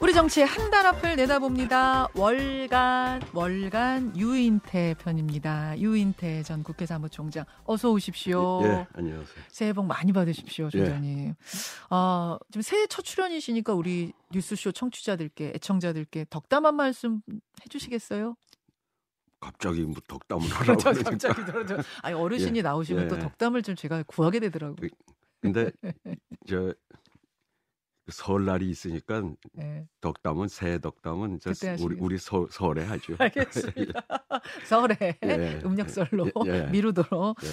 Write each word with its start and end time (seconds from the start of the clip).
우리 0.00 0.12
정치의 0.12 0.46
한 0.46 0.70
달 0.70 0.86
앞을 0.86 1.14
내다봅니다. 1.16 2.08
월간 2.16 3.22
월간 3.32 4.16
유인태 4.16 4.94
편입니다. 4.98 5.78
유인태 5.78 6.42
전 6.42 6.62
국회 6.64 6.84
사무총장 6.84 7.44
어서 7.64 7.90
오십시오. 7.92 8.60
예, 8.64 8.86
안녕하세요. 8.92 9.36
새해 9.48 9.72
복 9.72 9.86
많이 9.86 10.12
받으십시오, 10.12 10.68
총장님. 10.68 11.28
예. 11.28 11.34
아, 11.90 12.38
지금 12.50 12.62
새해 12.62 12.86
첫 12.88 13.02
출연이시니까 13.02 13.72
우리 13.74 14.12
뉴스쇼 14.32 14.72
청취자들께 14.72 15.52
애청자들께 15.56 16.26
덕담 16.28 16.66
한 16.66 16.74
말씀 16.74 17.20
해주시겠어요? 17.64 18.34
갑자기 19.40 19.82
뭐 19.82 19.94
덕담을 20.08 20.42
하라고 20.50 20.78
그러니까. 20.80 21.10
갑자기 21.10 21.44
들어죠. 21.44 21.76
아니 22.02 22.14
어르신이 22.16 22.58
예, 22.58 22.62
나오시면 22.62 23.04
예. 23.04 23.08
또 23.08 23.18
덕담을 23.18 23.62
좀 23.62 23.76
제가 23.76 24.02
구하게 24.06 24.40
되더라고요. 24.40 24.76
그- 24.80 24.88
근데 25.40 25.70
저 26.48 26.74
설날이 28.08 28.68
있으니까 28.68 29.22
네, 29.52 29.86
덕담은 30.00 30.48
새해 30.48 30.78
덕담은 30.78 31.40
저 31.40 31.50
그때 31.52 31.76
우리 31.80 31.96
우리 31.98 32.18
서, 32.18 32.46
설에 32.50 32.84
하죠. 32.84 33.16
알겠습니다. 33.18 34.02
설에 34.66 35.18
예. 35.24 35.60
음력설로 35.64 36.30
예, 36.46 36.50
예. 36.50 36.66
미루도록. 36.70 37.38
예. 37.42 37.48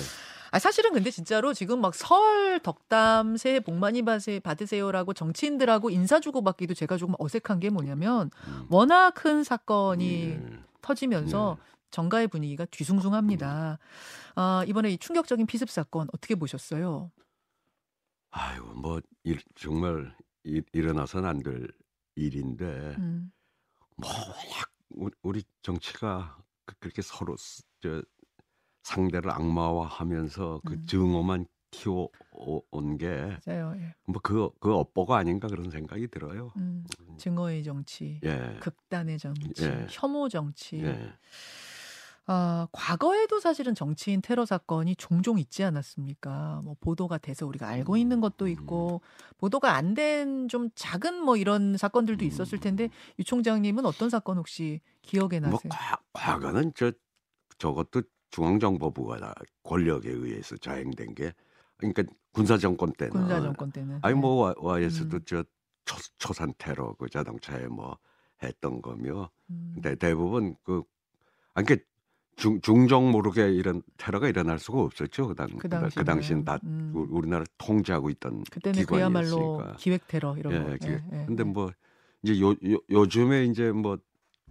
아 0.53 0.59
사실은 0.59 0.91
근데 0.91 1.09
진짜로 1.09 1.53
지금 1.53 1.79
막 1.79 1.93
설 1.95 2.59
덕담 2.59 3.37
새해 3.37 3.61
복 3.61 3.75
많이 3.75 4.01
받으세- 4.01 4.43
받으세요라고 4.43 5.13
정치인들하고 5.13 5.89
인사 5.89 6.19
주고 6.19 6.43
받기도 6.43 6.73
제가 6.73 6.97
조금 6.97 7.15
어색한 7.19 7.61
게 7.61 7.69
뭐냐면 7.69 8.29
음. 8.47 8.65
워낙 8.69 9.11
큰 9.11 9.43
사건이 9.45 10.23
예. 10.31 10.59
터지면서 10.81 11.57
정가의 11.91 12.27
분위기가 12.27 12.65
뒤숭숭합니다. 12.65 13.79
아, 14.35 14.63
이번에 14.67 14.91
이 14.91 14.97
충격적인 14.97 15.45
피습 15.45 15.69
사건 15.69 16.07
어떻게 16.13 16.35
보셨어요? 16.35 17.11
아이고 18.31 18.65
뭐 18.75 19.01
일, 19.23 19.39
정말 19.55 20.13
일, 20.43 20.63
일어나서는 20.73 21.29
안될 21.29 21.67
일인데 22.15 22.95
음, 22.97 23.31
뭐 23.97 24.09
우- 24.89 25.09
우리 25.21 25.43
정치가 25.61 26.37
그- 26.65 26.75
그렇게 26.79 27.01
서로 27.01 27.35
스- 27.37 27.63
저 27.79 28.01
상대를 28.83 29.31
악마화하면서 29.31 30.61
그 30.65 30.73
음. 30.73 30.85
증오만 30.87 31.45
키워온 31.71 32.97
게 32.97 33.37
맞아요. 33.45 33.73
예. 33.77 33.95
뭐그그 34.07 34.73
업보가 34.73 35.17
아닌가 35.17 35.47
그런 35.47 35.69
생각이 35.69 36.07
들어요. 36.09 36.51
음, 36.57 36.83
증오의 37.17 37.63
정치, 37.63 38.19
예. 38.23 38.57
극단의 38.59 39.17
정치, 39.19 39.63
예. 39.63 39.87
혐오 39.89 40.27
정치. 40.27 40.81
예. 42.29 42.31
아, 42.33 42.67
과거에도 42.71 43.39
사실은 43.39 43.73
정치인 43.75 44.21
테러 44.21 44.45
사건이 44.45 44.95
종종 44.95 45.39
있지 45.39 45.63
않았습니까? 45.63 46.61
뭐 46.63 46.75
보도가 46.79 47.17
돼서 47.17 47.45
우리가 47.47 47.67
알고 47.67 47.97
있는 47.97 48.21
것도 48.21 48.47
있고 48.47 49.01
보도가 49.37 49.73
안 49.75 49.93
된 49.95 50.47
좀 50.47 50.69
작은 50.75 51.15
뭐 51.23 51.35
이런 51.37 51.77
사건들도 51.77 52.23
있었을 52.25 52.59
텐데 52.59 52.89
유 53.19 53.23
총장님은 53.23 53.85
어떤 53.85 54.09
사건 54.09 54.37
혹시 54.37 54.81
기억에 55.01 55.39
뭐 55.39 55.51
나세요? 55.51 55.69
과, 55.69 55.97
과거는 56.13 56.73
저 56.75 56.91
저것도 57.57 58.03
중앙정보부가 58.31 59.17
다 59.19 59.33
권력에 59.63 60.09
의해서 60.09 60.55
자행된 60.57 61.15
게 61.15 61.33
그러니까 61.77 62.03
군사 62.33 62.57
정권 62.57 62.93
때는 62.93 63.11
군사 63.13 63.41
정권 63.41 63.71
때는. 63.71 63.99
아니 64.01 64.15
네. 64.15 64.21
뭐 64.21 64.35
와- 64.45 64.55
와이에서도 64.57 65.17
음. 65.17 65.21
저 65.25 65.43
초, 65.85 65.97
초산 66.17 66.53
테러 66.57 66.93
그 66.97 67.09
자동차에 67.09 67.67
뭐 67.67 67.97
했던 68.43 68.81
거며 68.81 69.29
음. 69.49 69.75
대, 69.83 69.95
대부분 69.95 70.55
그 70.63 70.83
아니 71.53 71.65
그러니까 71.67 71.85
중, 72.35 72.59
중정 72.61 73.11
모르게 73.11 73.51
이런 73.51 73.81
테러가 73.97 74.27
일어날 74.27 74.57
수가 74.57 74.79
없었죠 74.81 75.27
그, 75.27 75.35
당, 75.35 75.47
그 75.49 75.57
그, 75.59 75.69
당, 75.69 75.89
그. 75.89 76.03
당시는 76.03 76.43
다 76.45 76.59
음. 76.63 76.91
우- 76.95 77.07
우리나라 77.09 77.43
통제하고 77.57 78.09
있던 78.09 78.43
그때는 78.49 78.85
그야말로. 78.85 79.61
기획 79.77 80.07
테러 80.07 80.35
이런 80.37 80.63
거. 80.63 80.71
예, 80.71 80.77
기획. 80.77 81.03
예, 81.13 81.19
예, 81.21 81.25
근데 81.25 81.43
예. 81.43 81.47
뭐 81.47 81.71
이제 82.23 82.39
요, 82.41 82.51
요 82.51 82.77
요즘에 82.89 83.45
이제 83.45 83.71
뭐 83.71 83.97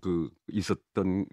그 0.03 0.31
있었던 0.49 1.27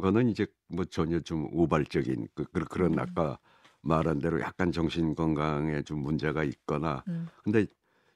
거는 0.00 0.28
이제 0.28 0.44
뭐 0.68 0.84
전혀 0.84 1.20
좀 1.20 1.48
우발적인 1.52 2.26
그, 2.34 2.44
그 2.52 2.64
그런 2.64 2.94
음. 2.94 2.98
아까 2.98 3.38
말한 3.82 4.18
대로 4.18 4.40
약간 4.40 4.72
정신 4.72 5.14
건강에 5.14 5.82
좀 5.82 6.00
문제가 6.02 6.42
있거나 6.42 7.04
음. 7.06 7.28
근데 7.44 7.64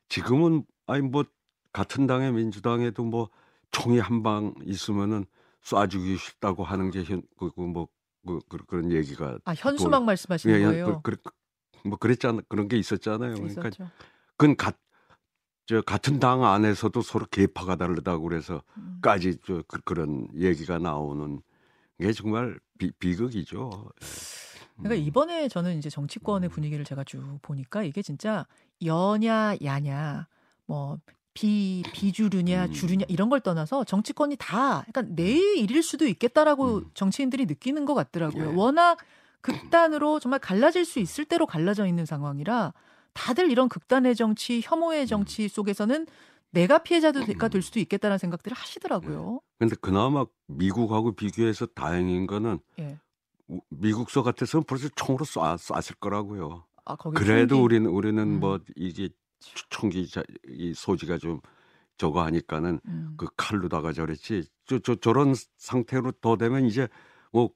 지금은 0.09 0.65
아니 0.87 1.03
뭐 1.03 1.25
같은 1.73 2.07
당의 2.09 2.33
민주당에도 2.33 3.05
뭐 3.05 3.31
총이 3.71 4.01
한 4.01 4.25
방 4.25 4.55
있으면은 4.65 5.25
쏴 5.67 5.91
죽이고 5.91 6.17
싶다고 6.19 6.63
하는 6.63 6.93
게그뭐 6.93 7.89
그, 8.25 8.39
그, 8.49 8.59
그런 8.67 8.93
얘기가 8.93 9.39
아 9.45 9.53
현수막 9.53 10.05
말씀하시는 10.05 10.63
거예요? 10.63 11.01
그, 11.03 11.17
그, 11.21 11.31
뭐 11.89 11.99
그랬잖아 11.99 12.43
그런 12.49 12.69
게 12.69 12.77
있었잖아요. 12.77 13.35
그러니까 13.35 13.69
있었죠. 13.69 13.91
그건 14.37 14.57
가, 14.57 14.73
저 15.67 15.83
같은 15.83 16.21
당 16.21 16.45
안에서도 16.45 17.01
서로 17.03 17.27
계파가 17.27 17.75
다르다고 17.75 18.23
그래서 18.23 18.63
음. 18.77 18.99
까지 19.03 19.39
저 19.45 19.63
그, 19.67 19.81
그런 19.85 20.29
얘기가 20.37 20.79
나오는 20.79 21.43
게 21.99 22.13
정말 22.13 22.59
비, 22.79 22.93
비극이죠. 22.93 23.91
그러니까 24.77 24.95
음. 24.95 25.07
이번에 25.07 25.49
저는 25.49 25.79
이제 25.79 25.91
정치권의 25.91 26.49
분위기를 26.51 26.85
제가 26.85 27.03
쭉 27.03 27.41
보니까 27.43 27.83
이게 27.83 28.03
진짜 28.03 28.47
여냐 28.85 29.57
야냐 29.65 30.29
뭐 30.67 30.99
비 31.37 31.83
비주류냐 31.93 32.65
음. 32.67 32.73
주류냐 32.73 33.05
이런 33.09 33.29
걸 33.29 33.41
떠나서 33.41 33.85
정치권이 33.85 34.37
다 34.39 34.85
약간 34.89 35.15
내 35.15 35.31
일일 35.33 35.83
수도 35.83 36.07
있겠다라고 36.07 36.77
음. 36.79 36.91
정치인들이 36.95 37.45
느끼는 37.45 37.85
것 37.85 37.93
같더라고요. 37.95 38.51
예. 38.51 38.55
워낙 38.55 38.97
극단으로 39.43 40.19
정말 40.19 40.41
갈라질 40.41 40.87
수 40.87 40.99
있을 40.99 41.27
대로 41.27 41.47
갈라져 41.47 41.87
있는 41.87 42.07
상황이라 42.07 42.73
다들 43.13 43.51
이런 43.51 43.69
극단의 43.69 44.15
정치, 44.17 44.61
혐오의 44.65 45.07
정치 45.07 45.47
속에서는 45.49 46.07
내가 46.53 46.79
피해자가 46.79 47.49
될 47.49 47.61
수도 47.63 47.81
있겠다는 47.81 48.17
생각들을 48.19 48.57
하시더라고요. 48.57 49.41
근데 49.59 49.77
그나마 49.81 50.25
미국하고 50.47 51.13
비교해서 51.13 51.67
다행인 51.67 52.27
거는 52.27 52.59
예. 52.79 52.99
우- 53.49 53.61
미국서 53.69 54.23
같아서는 54.23 54.65
벌써 54.65 54.89
총으로 54.97 55.25
쏴, 55.27 55.59
쐈을 55.59 55.97
거라고요. 56.01 56.65
아 56.87 56.97
그래도 56.97 57.57
총기- 57.57 57.63
우리는 57.63 57.91
우리는 57.91 58.23
음. 58.23 58.41
뭐 58.41 58.59
이게 58.75 59.11
총기 59.71 60.09
자, 60.09 60.23
이 60.49 60.75
소지가 60.75 61.19
좀 61.19 61.41
저거 61.97 62.23
하니까는 62.25 62.81
음. 62.87 63.15
그 63.17 63.27
칼로다가 63.37 63.93
저랬지. 63.93 64.45
저, 64.65 64.79
저 64.79 64.95
저런 64.97 65.35
상태로 65.57 66.13
더 66.21 66.37
되면 66.37 66.65
이제 66.65 66.89
뭐 67.33 67.51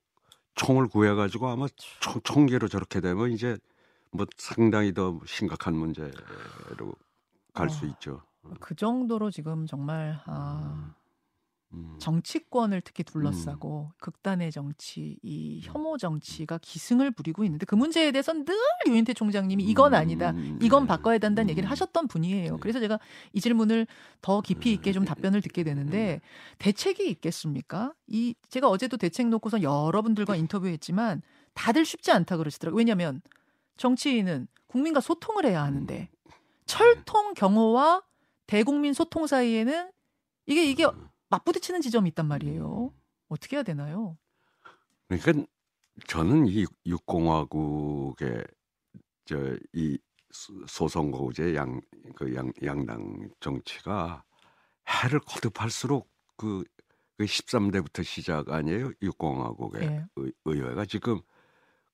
총을 0.54 0.88
구해 0.88 1.14
가지고 1.14 1.48
아마 1.48 1.66
총, 1.76 2.20
총기로 2.22 2.68
저렇게 2.68 3.00
되면 3.00 3.30
이제 3.32 3.58
뭐 4.12 4.26
상당히 4.36 4.92
더 4.92 5.18
심각한 5.26 5.74
문제로 5.74 6.94
갈수 7.52 7.86
어. 7.86 7.88
있죠. 7.88 8.22
그 8.58 8.74
정도로 8.74 9.30
지금 9.30 9.66
정말 9.66 10.20
아, 10.24 10.94
음. 11.72 11.94
정치권을 11.98 12.81
특히 12.81 13.04
둘러싸고 13.04 13.92
극단의 13.98 14.50
정치, 14.50 15.19
이 15.22 15.60
혐오 15.62 15.97
정치가 15.98 16.58
기승을 16.58 17.12
부리고 17.12 17.44
있는데 17.44 17.64
그 17.64 17.75
문제에 17.75 18.10
대해서는 18.10 18.44
늘 18.44 18.56
유인태 18.88 19.14
총장님이 19.14 19.64
이건 19.64 19.94
아니다, 19.94 20.30
음, 20.30 20.59
이건 20.60 20.84
네. 20.84 20.88
바꿔야 20.88 21.19
된다는 21.19 21.48
음. 21.48 21.50
얘기를 21.50 21.70
하셨던 21.70 22.09
분이에요. 22.09 22.54
네. 22.54 22.59
그래서 22.60 22.80
제가 22.80 22.98
이 23.32 23.41
질문을 23.41 23.86
더 24.20 24.41
깊이 24.41 24.72
있게 24.72 24.92
좀 24.92 25.04
네. 25.04 25.09
답변을 25.09 25.42
듣게 25.42 25.62
되는데 25.62 26.20
대책이 26.59 27.09
있겠습니까? 27.10 27.94
이 28.09 28.34
제가 28.48 28.69
어제도 28.69 28.97
대책 28.97 29.28
놓고서 29.28 29.62
여러분들과 29.62 30.34
인터뷰했지만 30.36 31.22
다들 31.54 31.84
쉽지 31.84 32.10
않다 32.10 32.36
그러시더라고요. 32.36 32.78
왜냐하면 32.78 33.22
정치인은 33.76 34.48
국민과 34.66 35.00
소통을 35.00 35.47
해야 35.47 35.62
하는데 35.62 36.09
철통 36.66 37.34
경호와 37.34 38.03
대국민 38.47 38.92
소통 38.92 39.26
사이에는 39.26 39.91
이게 40.47 40.64
이게 40.64 40.86
맞부딪히는 41.30 41.80
지점이 41.80 42.08
있단 42.10 42.26
말이에요. 42.26 42.92
어떻게 43.28 43.56
해야 43.56 43.62
되나요? 43.62 44.18
그러니까 45.08 45.46
저는 46.08 46.46
이 46.48 46.66
육공화국의 46.86 48.44
저이 49.26 49.98
소선거제 50.68 51.54
양 51.56 51.80
그 52.16 52.34
양 52.34 52.52
양당 52.64 53.30
정치가 53.41 54.24
해를 54.88 55.20
거듭할수록 55.20 56.10
그, 56.36 56.65
그 57.18 57.27
13대부터 57.27 58.04
시작 58.04 58.50
아니에요? 58.50 58.92
육공화국의 59.03 59.83
예. 59.83 60.06
의, 60.16 60.33
의회가 60.44 60.84
지금 60.86 61.21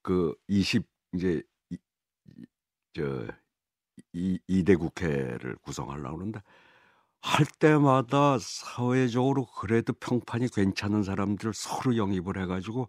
그20 0.03 0.85
이제 1.15 1.43
이, 1.71 1.77
이- 2.37 2.45
저 2.93 3.27
이, 4.13 4.39
2대 4.47 4.75
국회를 4.75 5.57
구성하려고 5.61 6.17
그러는데 6.17 6.41
할 7.27 7.45
때마다 7.59 8.37
사회적으로 8.39 9.45
그래도 9.47 9.91
평판이 9.93 10.47
괜찮은 10.49 11.03
사람들 11.03 11.51
서로 11.53 11.97
영입을 11.97 12.41
해가지고 12.41 12.87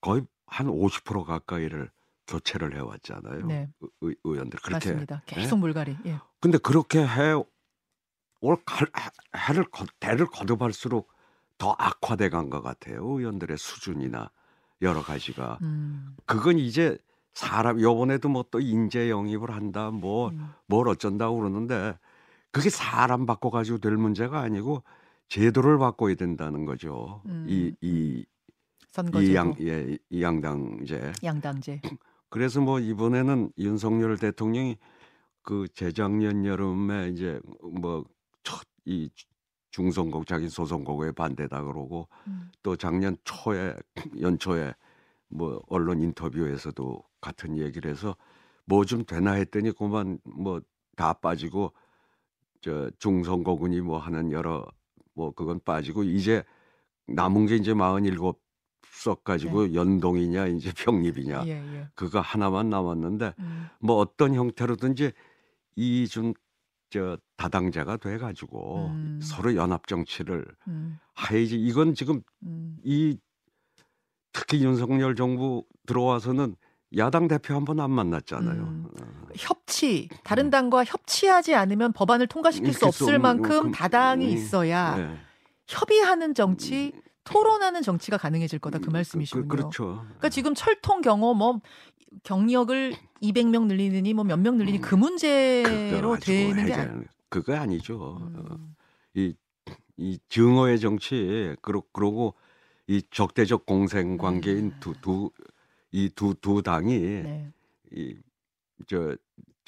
거의 0.00 0.22
한 0.46 0.68
50% 0.68 1.24
가까이를 1.24 1.90
교체를 2.28 2.76
해왔잖아요. 2.76 3.46
네. 3.46 3.68
의, 3.80 3.88
의- 4.02 4.16
의원들 4.22 4.60
그렇게. 4.60 4.88
맞습니다. 4.90 5.22
계속 5.26 5.56
물갈이. 5.58 5.96
예. 6.06 6.18
근데 6.40 6.58
그렇게 6.58 7.04
해올 7.04 7.44
해를 9.36 9.64
거- 9.70 9.86
대를 10.00 10.26
거듭할수록 10.26 11.10
더 11.58 11.74
악화돼 11.78 12.28
간 12.30 12.50
것 12.50 12.62
같아요. 12.62 13.04
의원들의 13.04 13.56
수준이나 13.58 14.30
여러 14.80 15.02
가지가. 15.02 15.58
음, 15.62 16.16
그건 16.26 16.58
이제 16.58 16.98
사람 17.34 17.80
요번에도 17.80 18.28
뭐 18.28 18.44
또 18.50 18.60
인재 18.60 19.10
영입을 19.10 19.50
한다 19.50 19.90
뭐 19.90 20.28
음. 20.30 20.52
뭘 20.66 20.88
어쩐다고 20.88 21.36
그러는데 21.38 21.98
그게 22.52 22.70
사람 22.70 23.26
바꿔가지고 23.26 23.78
될 23.78 23.96
문제가 23.96 24.40
아니고 24.40 24.84
제도를 25.28 25.78
바꿔야 25.78 26.14
된다는 26.14 26.64
거죠. 26.66 27.22
음. 27.26 27.46
이, 27.48 27.74
이. 27.80 28.24
이 29.22 29.34
양, 29.34 29.54
예, 29.60 29.96
이 30.10 30.22
양당제. 30.22 31.12
양당제. 31.24 31.80
그래서 32.28 32.60
뭐 32.60 32.78
이번에는 32.78 33.50
윤석열 33.58 34.18
대통령이 34.18 34.76
그 35.42 35.66
재작년 35.74 36.44
여름에 36.44 37.08
이제 37.08 37.40
뭐 37.62 38.04
첫 38.44 38.66
이 38.84 39.08
중선거 39.70 40.24
자기 40.26 40.48
소선거구에 40.50 41.12
반대다 41.12 41.62
그러고 41.62 42.08
음. 42.26 42.50
또 42.62 42.76
작년 42.76 43.16
초에 43.24 43.74
연초에 44.20 44.74
뭐 45.28 45.62
언론 45.68 46.00
인터뷰에서도 46.02 47.02
같은 47.22 47.56
얘기를 47.56 47.90
해서 47.90 48.14
뭐 48.66 48.84
좀 48.84 49.04
되나 49.06 49.32
했더니 49.32 49.72
그만 49.72 50.18
뭐 50.24 50.60
다 50.96 51.14
빠지고 51.14 51.72
저 52.62 52.90
중선거군이 52.98 53.80
뭐 53.82 53.98
하는 53.98 54.32
여러 54.32 54.64
뭐 55.14 55.32
그건 55.32 55.60
빠지고 55.62 56.04
이제 56.04 56.42
남은 57.06 57.46
게 57.46 57.56
이제 57.56 57.74
47 57.74 58.32
석 58.92 59.24
가지고 59.24 59.74
연동이냐 59.74 60.46
이제 60.48 60.72
병립이냐 60.76 61.46
예, 61.46 61.50
예. 61.50 61.88
그거 61.94 62.20
하나만 62.20 62.70
남았는데 62.70 63.34
음. 63.38 63.66
뭐 63.80 63.96
어떤 63.96 64.34
형태로든지 64.34 65.12
이좀 65.74 66.34
저 66.90 67.18
다당자가 67.36 67.96
돼 67.96 68.18
가지고 68.18 68.88
음. 68.88 69.18
서로 69.22 69.56
연합 69.56 69.88
정치를 69.88 70.46
음. 70.68 70.98
해야지 71.18 71.60
이건 71.60 71.94
지금 71.94 72.22
음. 72.42 72.76
이 72.84 73.18
특히 74.30 74.62
윤석열 74.62 75.16
정부 75.16 75.64
들어와서는 75.86 76.54
야당 76.96 77.26
대표 77.28 77.54
한 77.54 77.64
번 77.64 77.80
안 77.80 77.90
만났잖아요. 77.90 78.62
음. 78.62 78.86
어. 79.00 79.04
협치 79.34 80.08
다른 80.24 80.50
당과 80.50 80.84
협치하지 80.84 81.54
않으면 81.54 81.92
법안을 81.92 82.26
통과시킬 82.26 82.72
수 82.74 82.86
없을 82.86 83.18
만큼 83.18 83.70
그- 83.70 83.78
다당이 83.78 84.26
음, 84.26 84.30
있어야 84.30 84.96
네. 84.96 85.16
협의하는 85.68 86.34
정치, 86.34 86.92
토론하는 87.24 87.82
정치가 87.82 88.18
가능해질 88.18 88.58
거다 88.58 88.78
그 88.80 88.90
말씀이시군요. 88.90 89.48
그, 89.48 89.56
렇죠 89.56 90.02
그러니까 90.04 90.28
지금 90.28 90.54
철통 90.54 91.00
경호 91.00 91.34
뭐 91.34 91.60
경력을 92.24 92.94
200명 93.22 93.66
늘리느니 93.66 94.12
뭐 94.12 94.24
몇 94.24 94.38
명 94.38 94.58
늘리니 94.58 94.80
그 94.80 94.94
문제로 94.94 96.16
되는 96.18 96.66
게 96.66 96.74
아니. 96.74 97.04
그거 97.30 97.54
아니죠. 97.56 97.98
어, 98.02 98.18
음. 98.20 98.74
이, 99.14 99.34
이 99.96 100.18
증오의 100.28 100.78
정치 100.80 101.56
그러, 101.62 101.82
그러고 101.92 102.34
이 102.86 103.02
적대적 103.10 103.64
공생 103.64 104.18
관계인 104.18 104.58
음. 104.66 104.76
두두 104.80 105.30
이 105.92 106.08
두 106.10 106.34
두 106.40 106.62
당이 106.62 106.98
네. 106.98 107.52
이저 107.90 109.16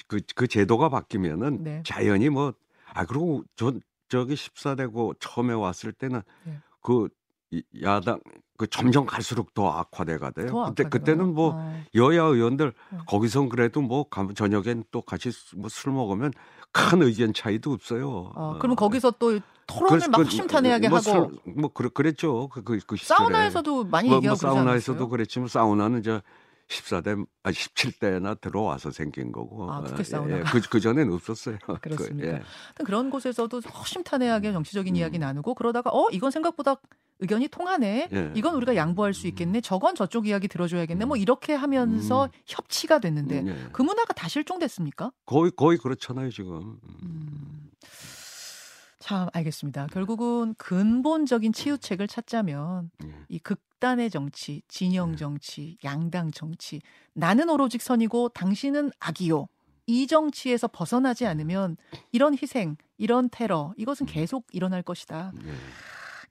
그 0.07 0.19
그 0.35 0.47
제도가 0.47 0.89
바뀌면은 0.89 1.63
네. 1.63 1.83
자연히 1.85 2.29
뭐 2.29 2.53
아 2.93 3.05
그리고 3.05 3.43
저 3.55 3.73
저기 4.07 4.35
14대고 4.35 5.15
처음에 5.19 5.53
왔을 5.53 5.91
때는 5.91 6.21
네. 6.45 6.57
그 6.81 7.09
이- 7.51 7.63
야당 7.83 8.19
그 8.57 8.67
점점 8.67 9.05
갈수록 9.05 9.53
더 9.53 9.69
악화돼 9.69 10.17
가대요. 10.17 10.47
더 10.47 10.65
그때? 10.69 10.83
그때는 10.87 11.33
뭐 11.33 11.53
어. 11.55 11.83
여야 11.95 12.23
의원들 12.23 12.71
네. 12.91 12.97
거기선 13.07 13.49
그래도 13.49 13.81
뭐 13.81 14.07
감- 14.07 14.33
저녁엔 14.33 14.85
또 14.91 15.01
같이 15.01 15.31
수- 15.31 15.57
뭐술 15.57 15.91
먹으면 15.91 16.31
큰 16.71 17.01
의견 17.01 17.33
차이도 17.33 17.73
없어요. 17.73 18.31
어, 18.35 18.57
그러면 18.59 18.75
거기서 18.77 19.11
또 19.19 19.39
토론을 19.67 20.07
막 20.09 20.17
그- 20.17 20.23
허심탄회하게 20.25 20.89
뭐 20.89 20.99
하고 20.99 21.11
술- 21.43 21.53
뭐 21.55 21.71
그래, 21.73 21.89
그랬죠. 21.93 22.49
그, 22.49 22.63
그, 22.63 22.79
그. 22.85 22.97
사우나에서도 22.97 23.85
많이 23.85 24.07
뭐, 24.09 24.15
뭐 24.15 24.17
얘기하고 24.17 24.37
그러지 24.39 24.55
사우나에서도? 24.55 25.09
그랬지만 25.09 25.47
사우나는 25.47 25.99
이제 25.99 26.21
14대 26.67 27.25
아 27.43 27.51
17대나 27.51 28.41
들어와서 28.41 28.89
생긴 28.91 29.31
거고. 29.31 29.71
아, 29.71 29.81
국회 29.81 29.99
예, 29.99 30.03
사우나가. 30.03 30.39
예. 30.39 30.43
그, 30.43 30.61
그 30.69 30.79
전에는 30.79 31.13
없었어요. 31.13 31.57
그렇습니까? 31.81 32.27
예. 32.27 32.31
하여튼 32.31 32.85
그런 32.85 33.09
곳에서도 33.09 33.59
허심탄회하게 33.59 34.51
정치적인 34.51 34.93
음. 34.93 34.97
이야기 34.97 35.19
나누고 35.19 35.53
그러다가 35.55 35.91
어 35.91 36.07
이건 36.11 36.31
생각보다 36.31 36.75
의견이 37.19 37.47
통하네. 37.47 38.09
예. 38.11 38.31
이건 38.35 38.55
우리가 38.55 38.75
양보할 38.75 39.13
수 39.13 39.27
있겠네. 39.27 39.61
저건 39.61 39.95
저쪽 39.95 40.27
이야기 40.27 40.47
들어줘야겠네. 40.47 41.05
뭐 41.05 41.17
이렇게 41.17 41.53
하면서 41.53 42.25
음. 42.25 42.29
협치가 42.47 42.99
됐는데 42.99 43.39
음, 43.41 43.47
예. 43.47 43.69
그 43.71 43.81
문화가 43.83 44.13
다 44.13 44.27
실종됐습니까? 44.27 45.11
거의 45.25 45.51
거의 45.55 45.77
그렇잖아요 45.77 46.29
지금. 46.31 46.77
음. 49.05 49.07
참 49.07 49.27
알겠습니다. 49.33 49.87
결국은 49.87 50.55
근본적인 50.57 51.53
치유책을 51.53 52.07
찾자면 52.07 52.89
예. 53.03 53.13
이 53.29 53.39
극단의 53.39 54.09
정치, 54.09 54.63
진영 54.67 55.11
네. 55.11 55.17
정치, 55.17 55.77
양당 55.83 56.31
정치, 56.31 56.81
나는 57.13 57.49
오로직 57.49 57.81
선이고 57.81 58.29
당신은 58.29 58.91
악이요. 58.99 59.47
이 59.87 60.07
정치에서 60.07 60.67
벗어나지 60.67 61.27
않으면 61.27 61.77
이런 62.11 62.33
희생, 62.33 62.75
이런 62.97 63.29
테러, 63.31 63.73
이것은 63.77 64.07
계속 64.07 64.47
일어날 64.51 64.81
것이다. 64.81 65.31
예. 65.45 65.53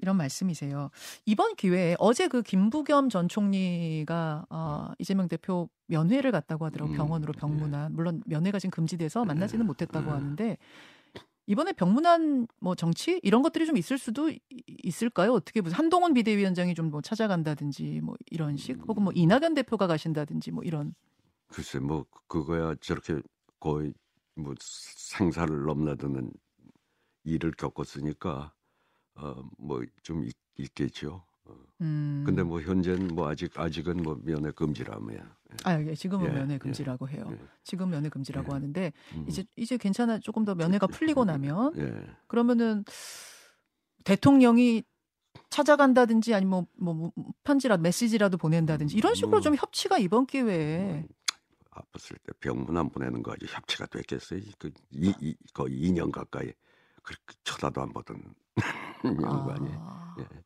이런 0.00 0.17
말씀이세요. 0.17 0.91
이번 1.25 1.55
기회에 1.55 1.94
어제 2.00 2.26
그 2.26 2.43
김부겸 2.43 3.09
전 3.09 3.29
총리가 3.29 4.47
어, 4.50 4.91
이재명 4.99 5.29
대표 5.29 5.69
면회를 5.87 6.32
갔다고 6.32 6.65
하더라고요. 6.65 6.94
음, 6.94 6.97
병원으로 6.97 7.32
예. 7.37 7.38
병문안. 7.38 7.94
물론 7.94 8.21
면회가 8.26 8.59
지금 8.59 8.73
금지돼서 8.73 9.25
만나지는 9.25 9.65
못했다고 9.67 10.06
예. 10.06 10.11
하는데 10.11 10.59
이번에 11.46 11.73
병문안 11.73 12.46
뭐 12.61 12.75
정치 12.75 13.20
이런 13.23 13.43
것들이 13.43 13.67
좀 13.67 13.76
있을 13.76 13.99
수도 13.99 14.31
이- 14.31 14.41
있을까요? 14.67 15.32
어떻게 15.32 15.61
보세요? 15.61 15.76
한동훈 15.76 16.14
비대위원장이 16.14 16.75
좀 16.75 16.91
뭐 16.91 17.00
찾아간다든지 17.02 18.00
뭐 18.02 18.17
이런 18.31 18.56
식 18.56 18.79
혹은 18.88 19.02
뭐 19.05 19.12
이낙연 19.14 19.55
대표가 19.55 19.87
가신다든지 19.87 20.50
뭐 20.52 20.62
이런 20.64 20.94
글쎄 21.49 21.79
뭐 21.79 22.06
그거야 22.29 22.75
저렇게 22.81 23.20
거의 23.61 23.93
뭐 24.35 24.55
생사를 24.61 25.64
넘나드는 25.64 26.32
일을 27.25 27.52
겪었으니까 27.52 28.52
어뭐 29.14 29.82
좀 30.02 30.26
있겠죠. 30.56 31.25
어. 31.46 31.55
음. 31.81 32.23
근데 32.26 32.43
뭐 32.43 32.61
현재는 32.61 33.08
뭐 33.08 33.29
아직 33.29 33.58
아직은 33.58 34.02
뭐 34.02 34.19
면회 34.23 34.50
금지라며요. 34.50 35.19
예. 35.19 35.56
아, 35.64 35.81
예, 35.81 35.94
지금은 35.94 36.26
예, 36.26 36.32
면회 36.32 36.55
예, 36.55 36.58
금지라고 36.58 37.08
해요. 37.08 37.29
예. 37.31 37.38
지금 37.62 37.91
면회 37.91 38.08
금지라고 38.08 38.49
예. 38.50 38.55
하는데 38.55 38.93
음. 39.14 39.26
이제 39.29 39.44
이제 39.56 39.76
괜찮아 39.76 40.19
조금 40.19 40.44
더 40.44 40.55
면회가 40.55 40.87
풀리고 40.87 41.25
나면 41.25 41.73
예. 41.79 41.94
그러면은 42.26 42.85
대통령이 44.05 44.82
찾아간다든지 45.50 46.35
아니면 46.35 46.67
뭐, 46.76 46.94
뭐, 46.94 47.12
뭐 47.14 47.32
편지라도 47.44 47.82
메시지라도 47.82 48.37
보낸다든지 48.38 48.97
이런 48.97 49.14
식으로 49.14 49.31
뭐. 49.31 49.40
좀 49.40 49.55
협치가 49.55 49.99
이번 49.99 50.26
기회에 50.26 51.06
아팠을 51.75 52.17
때 52.23 52.32
병문 52.40 52.76
안 52.76 52.88
보내는 52.88 53.23
거 53.23 53.32
아주 53.32 53.47
협치가 53.49 53.87
됐겠어요. 53.87 54.40
그 54.58 54.70
이, 54.90 55.12
이, 55.20 55.37
거의 55.52 55.81
2년 55.81 56.11
가까이 56.11 56.52
그렇게 57.02 57.35
쳐다도 57.44 57.82
안 57.82 57.93
보던 57.93 58.35
양반이. 59.05 59.70
아, 59.75 60.17
예. 60.20 60.44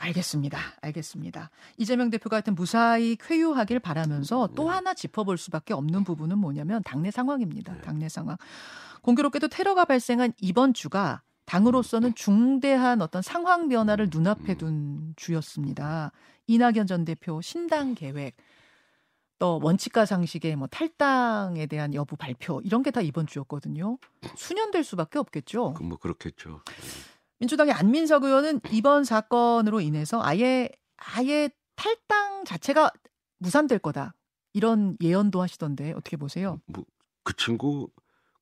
알겠습니다. 0.00 0.58
알겠습니다. 0.80 1.50
이재명 1.76 2.10
대표가 2.10 2.36
하여튼 2.36 2.54
무사히 2.54 3.16
쾌유하길 3.16 3.80
바라면서 3.80 4.48
또 4.54 4.64
네. 4.64 4.70
하나 4.70 4.94
짚어볼 4.94 5.36
수밖에 5.38 5.74
없는 5.74 6.04
부분은 6.04 6.38
뭐냐면 6.38 6.82
당내 6.82 7.10
상황입니다. 7.10 7.74
네. 7.74 7.80
당내 7.82 8.08
상황. 8.08 8.36
공교롭게도 9.02 9.48
테러가 9.48 9.84
발생한 9.84 10.32
이번 10.40 10.74
주가 10.74 11.22
당으로서는 11.44 12.14
중대한 12.14 13.02
어떤 13.02 13.22
상황 13.22 13.68
변화를 13.68 14.08
눈앞에 14.10 14.54
둔 14.54 15.14
주였습니다. 15.16 16.12
이낙연 16.46 16.86
전 16.86 17.04
대표 17.04 17.40
신당 17.40 17.94
계획, 17.94 18.36
또 19.38 19.58
원칙과 19.62 20.04
상식의 20.06 20.54
뭐 20.56 20.68
탈당에 20.68 21.66
대한 21.66 21.94
여부 21.94 22.14
발표 22.16 22.60
이런 22.62 22.82
게 22.82 22.90
다 22.90 23.00
이번 23.00 23.26
주였거든요. 23.26 23.98
수년될 24.36 24.84
수밖에 24.84 25.18
없겠죠. 25.18 25.74
그뭐 25.74 25.96
그렇겠죠. 25.96 26.60
민주당의 27.40 27.72
안민석 27.74 28.24
의원은 28.24 28.60
이번 28.70 29.04
사건으로 29.04 29.80
인해서 29.80 30.22
아예 30.22 30.68
아예 30.96 31.50
탈당 31.76 32.44
자체가 32.44 32.90
무산될 33.38 33.78
거다. 33.80 34.14
이런 34.52 34.96
예언도 35.00 35.40
하시던데 35.42 35.92
어떻게 35.92 36.16
보세요? 36.16 36.60
뭐 36.66 36.84
그 37.22 37.34
친구 37.36 37.90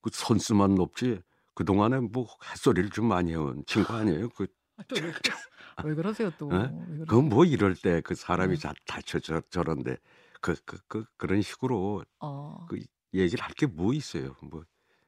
그 0.03 0.11
선수만 0.13 0.75
높지 0.77 1.21
그 1.55 1.65
동안에 1.65 1.99
뭐 1.99 2.29
햇소리를 2.53 2.91
좀 2.91 3.07
많이 3.07 3.33
해온 3.33 3.65
친구 3.67 3.93
아니에요. 3.93 4.29
그왜 4.31 5.95
그러세요 5.95 6.31
또? 6.39 6.49
예? 6.53 6.57
왜 6.57 6.97
그러세요? 7.05 7.07
그뭐 7.07 7.45
이럴 7.45 7.75
때 7.75 8.01
그 8.03 8.15
사람이 8.15 8.57
네. 8.57 8.63
다 8.69 8.73
다쳐 8.87 9.19
저, 9.19 9.41
저런데 9.51 9.97
그 10.41 10.55
그 10.65 10.79
그 10.89 11.05
그, 11.17 11.27
런 11.27 11.43
식으로 11.43 12.05
어, 12.21 12.67
그 12.69 12.79
얘기를 13.13 13.45
할 13.45 13.53
게 13.55 13.67
뭐 13.67 13.93
있어요. 13.93 14.37
뭐 14.43 14.63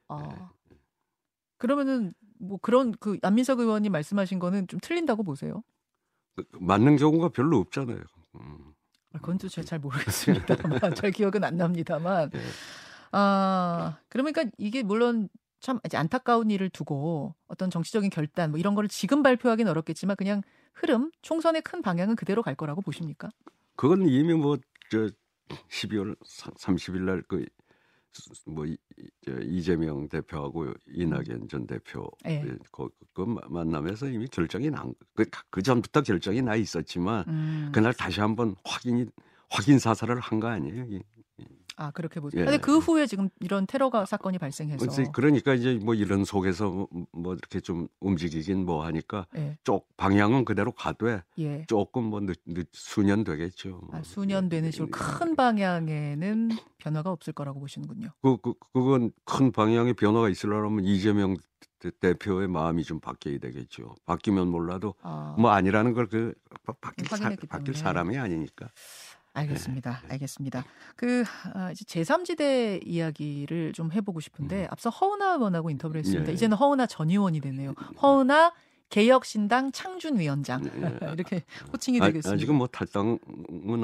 어. 0.09 0.49
그러면은 1.57 2.13
뭐 2.41 2.57
그런 2.61 2.91
그 2.99 3.17
안민석 3.21 3.59
의원이 3.59 3.89
말씀하신 3.89 4.39
거는 4.39 4.67
좀 4.67 4.79
틀린다고 4.81 5.23
보세요? 5.23 5.63
그- 6.35 6.43
그 6.51 6.57
맞는 6.61 6.97
경우가 6.97 7.29
별로 7.29 7.57
없잖아요. 7.59 8.01
음. 8.35 8.73
아, 9.13 9.19
그건 9.19 9.37
또 9.37 9.47
제가 9.49 9.65
잘 9.65 9.79
모르겠습니다만 9.79 10.79
잘 11.05 11.11
기억은 11.11 11.43
안 11.43 11.57
납니다만 11.57 12.31
예. 12.33 12.39
아 13.11 13.97
그러니까 14.09 14.45
이게 14.57 14.83
물론 14.83 15.27
참 15.59 15.79
이제 15.85 15.97
안타까운 15.97 16.49
일을 16.49 16.69
두고 16.69 17.35
어떤 17.47 17.69
정치적인 17.69 18.09
결단 18.09 18.51
뭐 18.51 18.59
이런 18.59 18.73
거를 18.73 18.87
지금 18.89 19.21
발표하기는 19.21 19.69
어렵겠지만 19.69 20.15
그냥 20.15 20.41
흐름 20.73 21.11
총선의 21.21 21.61
큰 21.61 21.81
방향은 21.81 22.15
그대로 22.15 22.41
갈 22.41 22.55
거라고 22.55 22.81
보십니까? 22.81 23.29
그건 23.75 24.07
이미 24.07 24.33
뭐 24.33 24.57
저 24.89 25.07
12월 25.69 26.15
30일 26.57 27.05
날 27.05 27.23
그 27.27 27.45
뭐 28.45 28.65
이, 28.65 28.77
이재명 29.43 30.07
대표하고 30.09 30.73
이낙연 30.87 31.47
전 31.49 31.65
대표 31.65 32.09
예. 32.25 32.43
그, 32.71 32.89
그 33.13 33.21
마- 33.21 33.41
만남에서 33.49 34.09
이미 34.09 34.27
결정이 34.27 34.69
난그 34.69 35.25
그 35.49 35.61
전부터 35.61 36.01
결정이 36.01 36.41
나 36.41 36.55
있었지만 36.55 37.23
음. 37.27 37.71
그날 37.73 37.93
다시 37.93 38.19
한번 38.19 38.55
확인이 38.65 39.05
확인 39.49 39.79
사살을 39.79 40.19
한 40.19 40.39
거 40.39 40.47
아니에요? 40.47 40.87
이- 41.81 41.83
아 41.83 41.91
그렇게 41.91 42.19
보죠. 42.19 42.39
예. 42.39 42.45
근데 42.45 42.57
그 42.59 42.77
후에 42.77 43.07
지금 43.07 43.29
이런 43.39 43.65
테러가 43.65 44.05
사건이 44.05 44.37
발생해서 44.37 44.85
그러니까 45.11 45.53
이제 45.53 45.79
뭐 45.81 45.95
이런 45.95 46.23
속에서 46.25 46.69
뭐, 46.69 46.87
뭐 47.11 47.33
이렇게 47.33 47.59
좀 47.59 47.87
움직이긴 47.99 48.65
뭐 48.65 48.85
하니까 48.85 49.25
예, 49.35 49.57
쪽 49.63 49.87
방향은 49.97 50.45
그대로 50.45 50.71
가되 50.71 51.23
예. 51.39 51.65
조금 51.67 52.03
뭐 52.05 52.19
늦, 52.21 52.39
늦 52.45 52.67
수년 52.71 53.23
되겠죠. 53.23 53.69
뭐. 53.81 53.89
아, 53.93 54.03
수년 54.03 54.47
되는 54.49 54.69
식으로 54.69 54.89
큰 54.91 55.35
방향에는 55.35 56.49
변화가 56.77 57.09
없을 57.11 57.33
거라고 57.33 57.59
보시는군요. 57.59 58.09
그, 58.21 58.37
그 58.37 58.53
그건 58.73 59.11
큰 59.25 59.51
방향의 59.51 59.93
변화가 59.95 60.29
있으려면 60.29 60.83
이재명 60.85 61.35
대- 61.79 61.91
대표의 61.99 62.47
마음이 62.47 62.83
좀 62.83 62.99
바뀌어야 62.99 63.39
되겠죠. 63.39 63.95
바뀌면 64.05 64.49
몰라도 64.49 64.93
아, 65.01 65.35
뭐 65.39 65.49
아니라는 65.49 65.93
걸그 65.93 66.33
바뀔, 66.79 67.07
사, 67.07 67.15
확인했기 67.15 67.47
바뀔. 67.47 67.73
사람이 67.73 68.17
아니니까. 68.19 68.69
알겠습니다. 69.33 70.01
알겠습니다. 70.09 70.65
그 70.95 71.23
아, 71.53 71.71
이제 71.71 71.85
제3지대 71.85 72.85
이야기를 72.85 73.73
좀 73.73 73.91
해보고 73.91 74.19
싶은데 74.19 74.67
앞서 74.69 74.89
허은하 74.89 75.35
의원하고 75.35 75.69
인터뷰를 75.69 75.99
했습니다. 75.99 76.29
예. 76.29 76.33
이제는 76.33 76.57
허은하 76.57 76.85
전 76.87 77.09
의원이 77.09 77.39
되네요. 77.41 77.73
허은하 78.01 78.51
개혁신당 78.89 79.71
창준 79.71 80.19
위원장 80.19 80.65
예. 80.65 80.69
이렇게 81.13 81.43
호칭이 81.71 82.01
아, 82.01 82.07
되겠습니다. 82.07 82.35
아직은 82.35 82.55
뭐 82.55 82.67
탈당은 82.67 83.19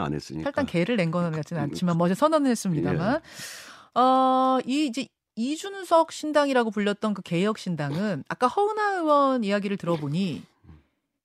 안 0.02 0.14
했으니까. 0.14 0.44
탈당 0.52 0.66
개를 0.66 0.98
낸 0.98 1.12
건 1.12 1.32
같지는 1.32 1.62
않지만 1.64 1.98
먼저 1.98 2.14
선언을 2.14 2.52
했습니다만 2.52 3.22
예. 3.96 4.00
어, 4.00 4.60
이 4.66 4.86
이제 4.86 5.08
이준석 5.38 6.12
신당이라고 6.12 6.72
불렸던 6.72 7.14
그 7.14 7.22
개혁 7.22 7.58
신당은 7.58 8.26
아까 8.28 8.48
허은하 8.48 8.96
의원 8.96 9.44
이야기를 9.46 9.78
들어보니 9.78 10.44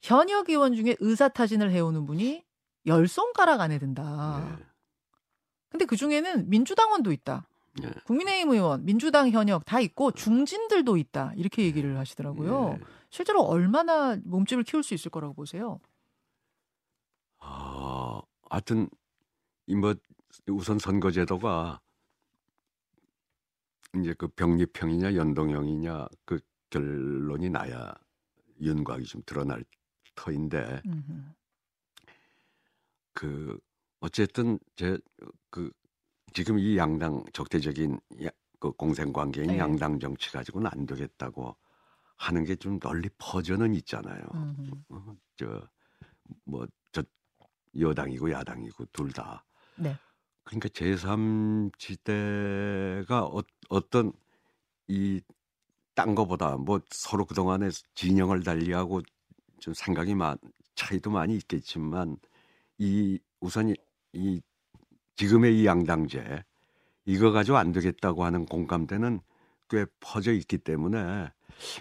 현역 0.03 0.49
의원 0.49 0.75
중에 0.75 0.97
의사 1.01 1.29
타진을 1.29 1.71
해오는 1.73 2.07
분이 2.07 2.45
열 2.87 3.09
손가락 3.09 3.61
안에 3.61 3.79
든다. 3.79 4.59
예. 4.59 4.67
근데 5.69 5.85
그 5.85 5.97
중에는 5.97 6.51
민주당원도 6.51 7.13
있다. 7.13 7.47
예. 7.83 7.91
국민의힘 8.05 8.51
의원, 8.51 8.85
민주당 8.85 9.31
현역 9.31 9.65
다 9.65 9.81
있고 9.81 10.11
중진들도 10.11 10.97
있다. 10.97 11.33
이렇게 11.37 11.65
얘기를 11.65 11.99
하시더라고요. 11.99 12.79
예. 12.79 12.85
실제로 13.09 13.43
얼마나 13.43 14.17
몸집을 14.25 14.65
키울 14.65 14.83
수 14.83 14.95
있을 14.95 15.11
거라고 15.11 15.35
보세요? 15.35 15.81
아, 17.39 18.21
하여튼 18.51 18.89
이뭐 19.67 19.95
우선 20.49 20.79
선거제도가 20.79 21.81
이제 23.97 24.15
그 24.17 24.29
병립형이냐 24.29 25.15
연동형이냐 25.15 26.07
그 26.25 26.41
결론이 26.71 27.51
나야 27.51 27.95
윤곽이 28.61 29.05
좀 29.05 29.23
드러날 29.27 29.65
터인데 30.15 30.81
음흠. 30.87 31.23
그 33.15 33.59
어쨌든 34.01 34.59
제 34.77 34.99
그 35.51 35.71
지금 36.35 36.59
이 36.59 36.77
양당 36.79 37.25
적대적인 37.33 38.01
야- 38.25 38.31
그 38.61 38.73
공생 38.73 39.13
관계인 39.13 39.49
네. 39.49 39.59
양당 39.59 39.99
정치 40.01 40.31
가지고는 40.33 40.71
안 40.73 40.87
되겠다고 40.87 41.57
하는 42.17 42.45
게 42.45 42.57
좀 42.57 42.79
널리 42.81 43.09
퍼져는 43.19 43.75
있잖아요. 43.77 44.23
어, 44.91 45.17
저뭐 45.37 46.67
저 46.93 47.03
여당이고 47.79 48.31
야당이고 48.33 48.87
둘 48.93 49.13
다. 49.13 49.45
네. 49.77 49.97
그러니까 50.45 50.69
제3지대가 50.71 53.23
어, 53.25 53.43
어떤 53.69 54.13
이 54.89 55.21
딴 55.95 56.15
거보다 56.15 56.57
뭐 56.57 56.81
서로 56.91 57.27
그동안에 57.27 57.69
진영을 57.95 58.43
달리하고 58.45 59.03
좀 59.61 59.75
생각이 59.75 60.15
많 60.15 60.39
차이도 60.77 61.11
많이 61.11 61.37
있겠지만 61.37 62.17
이 62.79 63.19
우선 63.41 63.71
이, 63.71 63.75
이 64.13 64.41
지금의 65.17 65.61
이 65.61 65.67
양당제 65.67 66.45
이거 67.05 67.31
가지고 67.33 67.59
안 67.59 67.73
되겠다고 67.73 68.25
하는 68.25 68.47
공감대는 68.47 69.21
꽤 69.69 69.87
퍼져 70.01 70.33
있기 70.33 70.59
때문에 70.59 71.31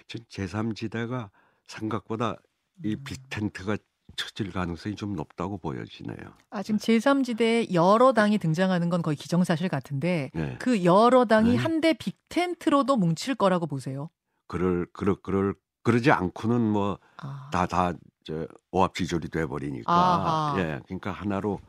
전 0.07 0.21
제3지대가 0.29 1.29
생각보다 1.67 2.37
이 2.83 2.95
음. 2.95 3.03
빅텐트가 3.03 3.77
쳐질 4.15 4.51
가능성이 4.51 4.95
좀 4.95 5.15
높다고 5.15 5.57
보여지네요. 5.57 6.17
아, 6.49 6.63
지금 6.63 6.79
제3지대에 6.79 7.73
여러 7.73 8.11
당이 8.11 8.37
등장하는 8.39 8.89
건 8.89 9.01
거의 9.01 9.15
기정사실 9.15 9.69
같은데 9.69 10.31
네. 10.33 10.57
그 10.59 10.83
여러 10.83 11.25
당이 11.25 11.51
네. 11.51 11.55
한대 11.55 11.93
빅텐트로도 11.93 12.97
뭉칠 12.97 13.35
거라고 13.35 13.67
보세요. 13.67 14.09
그럴 14.47 14.85
그럴 14.91 15.15
그럴 15.21 15.55
그러지 15.83 16.11
않고는 16.11 16.61
뭐 16.61 16.99
아, 17.17 17.49
다 17.51 17.93
다저 18.25 18.47
오합지졸이 18.71 19.29
돼 19.29 19.45
버리니까 19.45 19.91
아하. 19.91 20.59
예 20.59 20.79
그러니까 20.85 21.11
하나로 21.11 21.59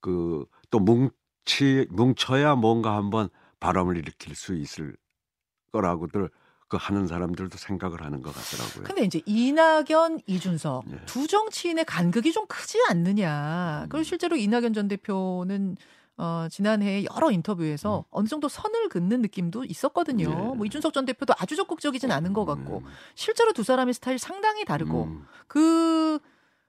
그 0.00 0.46
또 0.74 0.80
뭉치 0.80 1.86
뭉쳐야 1.90 2.56
뭔가 2.56 2.96
한번 2.96 3.28
바람을 3.60 3.96
일으킬 3.96 4.34
수 4.34 4.56
있을 4.56 4.96
거라고들 5.70 6.30
그 6.66 6.76
하는 6.80 7.06
사람들도 7.06 7.56
생각을 7.56 8.02
하는 8.02 8.22
것 8.22 8.34
같더라고요. 8.34 8.82
근데 8.82 9.04
이제 9.04 9.22
이낙연, 9.24 10.22
이준석 10.26 10.84
네. 10.88 10.96
두 11.06 11.28
정치인의 11.28 11.84
간극이 11.84 12.32
좀 12.32 12.44
크지 12.48 12.82
않느냐. 12.88 13.82
음. 13.84 13.88
그리고 13.88 14.02
실제로 14.02 14.34
이낙연 14.34 14.72
전 14.72 14.88
대표는 14.88 15.76
어, 16.16 16.46
지난해 16.50 17.04
여러 17.04 17.30
인터뷰에서 17.30 17.98
음. 17.98 18.02
어느 18.10 18.28
정도 18.28 18.48
선을 18.48 18.88
긋는 18.88 19.20
느낌도 19.22 19.64
있었거든요. 19.64 20.28
네. 20.28 20.34
뭐 20.56 20.64
이준석 20.64 20.92
전 20.92 21.04
대표도 21.06 21.34
아주 21.38 21.56
적극적이진 21.56 22.12
않은 22.12 22.32
것 22.32 22.44
같고 22.44 22.78
음, 22.78 22.84
실제로 23.14 23.52
두 23.52 23.64
사람의 23.64 23.94
스타일 23.94 24.18
상당히 24.18 24.64
다르고 24.64 25.04
음, 25.04 25.26
그 25.48 26.20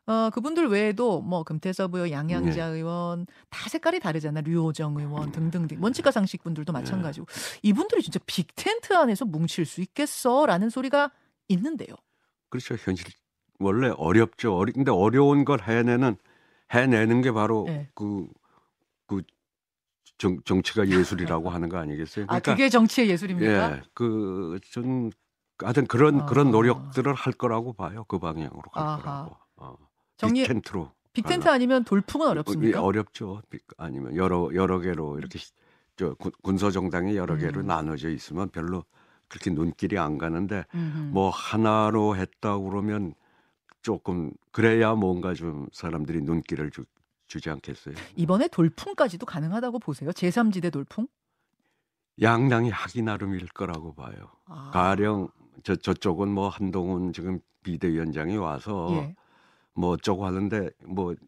어, 0.08 0.30
그분들 0.32 0.68
외에도 0.68 1.22
뭐 1.22 1.44
금태섭 1.44 1.94
의원, 1.96 2.10
네. 2.10 2.14
양양자 2.14 2.66
의원 2.66 3.25
다 3.50 3.70
색깔이 3.70 4.00
다르잖아. 4.00 4.42
류호정 4.42 5.00
의원 5.00 5.32
등등등. 5.32 5.82
원칙과 5.82 6.12
상식 6.12 6.44
분들도 6.44 6.72
네. 6.72 6.80
마찬가지고 6.80 7.25
이분들이 7.64 8.04
진짜 8.04 8.20
빅 8.25 8.48
텐트 8.56 8.94
안에서 8.94 9.25
뭉칠 9.25 9.66
수 9.66 9.82
있겠어라는 9.82 10.70
소리가 10.70 11.12
있는데요. 11.50 11.96
그렇죠 12.50 12.75
현실 12.75 13.08
원래 13.60 13.90
어렵죠. 13.90 14.56
어리, 14.58 14.74
근데 14.74 14.92
어려운 14.92 15.44
걸 15.46 15.62
해내는 15.62 16.18
해내는 16.72 17.22
게 17.22 17.32
바로 17.32 17.66
네. 17.68 17.90
그그 17.96 18.28
정, 20.25 20.39
정치가 20.44 20.88
예술이라고 20.88 21.50
하는 21.51 21.70
거 21.70 21.77
아니겠어요? 21.77 22.25
아 22.29 22.39
그게 22.39 22.67
정치의 22.70 23.10
예술입니까? 23.10 23.72
예, 23.77 23.82
그좀 23.94 25.12
하여튼 25.60 25.86
그런 25.86 26.22
아. 26.22 26.25
그런 26.25 26.50
노력들을 26.51 27.13
할 27.13 27.32
거라고 27.34 27.74
봐요. 27.74 28.05
그 28.08 28.17
방향으로 28.20 28.62
갈 28.74 28.84
아하. 28.84 28.98
거라고. 29.01 29.36
어. 29.58 29.75
정리 30.17 30.41
빅텐트로. 30.41 30.91
빅텐트 31.13 31.48
아니면 31.48 31.84
돌풍은 31.86 32.27
어렵습니까? 32.27 32.77
예, 32.79 32.82
어렵죠. 32.82 33.41
빅- 33.50 33.63
아니면 33.77 34.15
여러 34.15 34.50
여러 34.53 34.79
개로 34.79 35.17
이렇게 35.17 35.38
시- 35.38 35.51
저 35.96 36.13
군- 36.15 36.32
군소 36.41 36.72
정당이 36.72 37.15
여러 37.15 37.38
개로 37.38 37.62
음. 37.62 37.67
나눠져 37.67 38.10
있으면 38.10 38.50
별로 38.50 38.84
그렇게 39.27 39.50
눈길이 39.51 39.98
안 39.98 40.17
가는데 40.17 40.65
음흠. 40.74 40.98
뭐 41.13 41.29
하나로 41.29 42.17
했다 42.17 42.58
그러면 42.58 43.13
조금 43.82 44.32
그래야 44.51 44.94
뭔가 44.96 45.34
좀 45.36 45.67
사람들이 45.72 46.22
눈길을 46.22 46.72
주, 46.72 46.84
주지 47.27 47.50
않겠어요. 47.50 47.96
이번에 48.15 48.48
돌풍까지도 48.48 49.25
가능하다고 49.25 49.79
보세요. 49.79 50.12
제3지대 50.12 50.72
돌풍? 50.72 51.08
양당이 52.22 52.70
하기 52.70 53.01
나름일 53.01 53.48
거라고 53.50 53.94
봐요. 53.94 54.32
아. 54.46 54.72
가령 54.72 55.29
저 55.63 55.75
저쪽은 55.75 56.29
뭐 56.29 56.48
한동훈 56.48 57.12
지금 57.12 57.39
비대위원장이 57.63 58.38
와서 58.38 58.88
예. 58.91 59.15
뭐 59.74 59.89
어쩌고 59.91 60.25
하는데 60.25 60.70
뭐뭐 60.86 61.20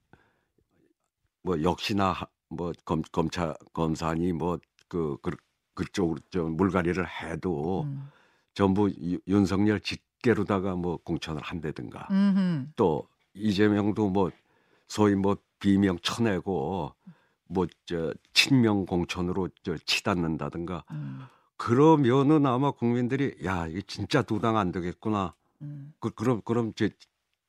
역시나 1.64 2.12
하- 2.14 2.28
뭐 2.50 2.72
검, 2.86 3.02
검찰 3.12 3.54
검사니 3.74 4.32
뭐그 4.34 5.18
그, 5.22 5.32
그쪽으로 5.74 6.20
저 6.30 6.44
물갈이를 6.44 7.06
해도 7.08 7.82
음. 7.84 8.10
전부 8.54 8.90
유- 8.90 9.20
윤석열 9.28 9.82
직계로다가 9.82 10.76
뭐 10.76 10.98
공천을 10.98 11.42
한다든가 11.42 12.08
음흠. 12.10 12.68
또 12.78 13.08
이재명도 13.34 14.10
뭐 14.10 14.32
소위 14.88 15.16
뭐 15.16 15.36
비명 15.60 15.98
쳐내고 16.02 16.94
뭐 17.50 17.68
저 17.86 18.14
친명 18.34 18.86
공천으로 18.86 19.50
저 19.64 19.78
치닫는다든가 19.86 20.84
음. 20.92 21.22
그러면은 21.56 22.46
아마 22.46 22.72
국민들이 22.72 23.36
야 23.46 23.68
이게 23.68 23.82
진짜 23.88 24.22
두 24.22 24.40
당 24.40 24.58
안 24.58 24.72
되겠구나 24.72 25.34
음. 25.62 25.94
그 26.00 26.10
그럼 26.12 26.42
그럼 26.44 26.74
제, 26.76 26.90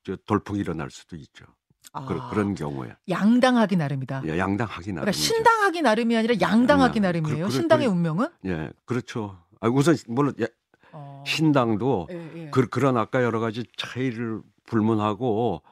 저 0.05 0.17
돌풍이 0.27 0.61
일어날 0.61 0.91
수도 0.91 1.17
있죠 1.17 1.45
아, 1.93 2.05
그, 2.05 2.15
그런 2.31 2.55
경우에 2.55 2.95
양당하기 3.09 3.77
나름이다. 3.77 4.23
예, 4.27 4.39
양당하기 4.39 4.83
그러니까 4.93 5.01
나름이죠 5.07 5.19
신당하기 5.19 5.83
나름이 5.83 6.17
아니라 6.17 6.35
양당하기 6.41 6.99
양당. 6.99 7.03
나름이에요. 7.03 7.45
그- 7.47 7.51
그- 7.51 7.57
신당의 7.57 7.87
그- 7.89 7.93
운명은? 7.93 8.29
예 8.47 8.71
그렇죠 8.85 9.39
아, 9.61 9.69
우선 9.69 9.97
물론 10.07 10.33
예, 10.41 10.47
어. 10.93 11.25
신당도 11.27 12.09
예, 12.13 12.31
예. 12.45 12.51
그, 12.51 12.69
그런 12.69 12.97
아까 12.97 13.23
여러 13.25 13.41
가지 13.41 13.65
차이를 13.77 14.43
불문하고 14.67 15.63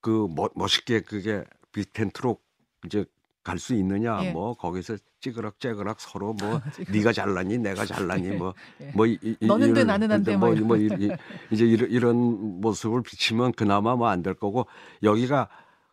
그 0.00 0.26
멋, 0.30 0.52
멋있게 0.54 1.00
그게 1.00 1.44
빅텐트로 1.74 2.38
이제 2.86 3.04
갈 3.42 3.58
수 3.58 3.74
있느냐 3.74 4.24
예. 4.24 4.32
뭐 4.32 4.54
거기서 4.54 4.96
찌그락 5.20 5.60
째그락 5.60 6.00
서로 6.00 6.32
뭐 6.32 6.62
지금. 6.74 6.94
네가 6.94 7.12
잘나니 7.12 7.58
내가 7.58 7.84
잘나니 7.84 8.28
예. 8.28 8.36
뭐 8.36 8.54
예. 8.80 8.90
뭐 8.94 9.06
이, 9.06 9.18
이, 9.20 9.36
너는 9.46 9.74
돼, 9.74 9.80
이런- 9.82 9.86
나는 9.88 10.10
안 10.12 10.22
돼, 10.24 10.34
뭐, 10.36 10.54
뭐뭐 10.54 10.76
이, 10.78 10.86
이, 10.98 11.10
이제 11.50 11.66
이런, 11.66 11.90
이런 11.90 12.60
모습을 12.62 13.02
비치면 13.02 13.52
그나마 13.52 13.96
뭐 13.96 14.08
안 14.08 14.22
될 14.22 14.32
거고 14.32 14.66
여기가 15.02 15.50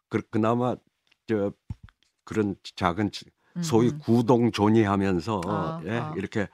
그, 0.08 0.22
그나마 0.30 0.78
저 1.28 1.52
그런 2.24 2.56
작은 2.76 3.12
지- 3.12 3.26
소위 3.62 3.90
음, 3.90 3.96
음. 3.96 4.00
구동 4.00 4.52
존이하면서 4.54 5.42
아, 5.46 5.82
예, 5.86 5.98
아. 5.98 6.14
이렇게 6.16 6.48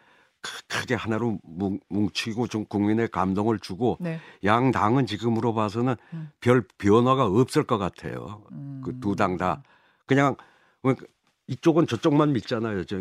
크- 0.68 0.80
크게 0.82 0.96
하나로 0.96 1.40
뭉, 1.44 1.80
뭉치고 1.90 2.48
좀 2.48 2.66
국민의 2.66 3.10
감동을 3.10 3.60
주고 3.60 3.98
네. 4.00 4.20
양 4.44 4.72
당은 4.72 5.06
지금으로 5.06 5.54
봐서는 5.54 5.96
음. 6.14 6.30
별 6.40 6.66
변화가 6.78 7.26
없을 7.26 7.64
것 7.64 7.78
같아요. 7.78 8.44
음. 8.52 8.82
그두 8.84 9.16
당 9.16 9.38
다 9.38 9.64
그냥 10.06 10.36
뭐 10.82 10.96
이쪽은 11.48 11.88
저쪽만 11.88 12.34
믿잖아요. 12.34 12.86
저 12.86 12.98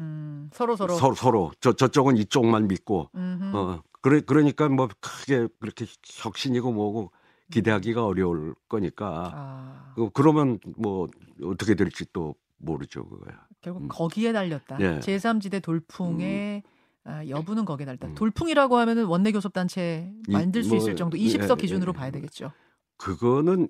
음, 0.00 0.48
서로 0.52 0.76
서로. 0.76 0.94
서로, 0.94 1.14
서로 1.14 1.52
저 1.60 1.72
저쪽은 1.72 2.16
이쪽만 2.18 2.68
믿고 2.68 3.10
음흠. 3.16 3.56
어 3.56 3.82
그래 4.00 4.20
그러니까 4.20 4.68
뭐 4.68 4.88
크게 5.00 5.48
그렇게 5.58 5.86
혁신이고 6.04 6.72
뭐고 6.72 7.10
기대하기가 7.50 8.04
어려울 8.06 8.54
거니까 8.68 9.32
아, 9.34 9.92
그- 9.96 10.10
그러면 10.10 10.60
뭐 10.76 11.08
어떻게 11.44 11.74
될지 11.74 12.04
또 12.12 12.36
모르죠 12.68 13.08
그거야. 13.08 13.46
결국 13.60 13.82
음. 13.82 13.88
거기에 13.88 14.32
달렸다. 14.32 14.78
예. 14.80 14.98
제3지대 15.00 15.62
돌풍의 15.62 16.62
아, 17.04 17.26
여부는 17.26 17.64
거기에 17.64 17.86
달렸다. 17.86 18.08
음. 18.08 18.14
돌풍이라고 18.14 18.76
하면은 18.76 19.06
원내 19.06 19.32
교섭 19.32 19.52
단체 19.52 20.12
이- 20.28 20.32
만들 20.32 20.62
수 20.62 20.70
뭐, 20.70 20.78
있을 20.78 20.94
정도 20.96 21.18
예, 21.18 21.22
20석 21.24 21.52
예, 21.58 21.60
기준으로 21.62 21.92
예. 21.94 21.98
봐야 21.98 22.10
되겠죠. 22.10 22.52
그거는 22.98 23.68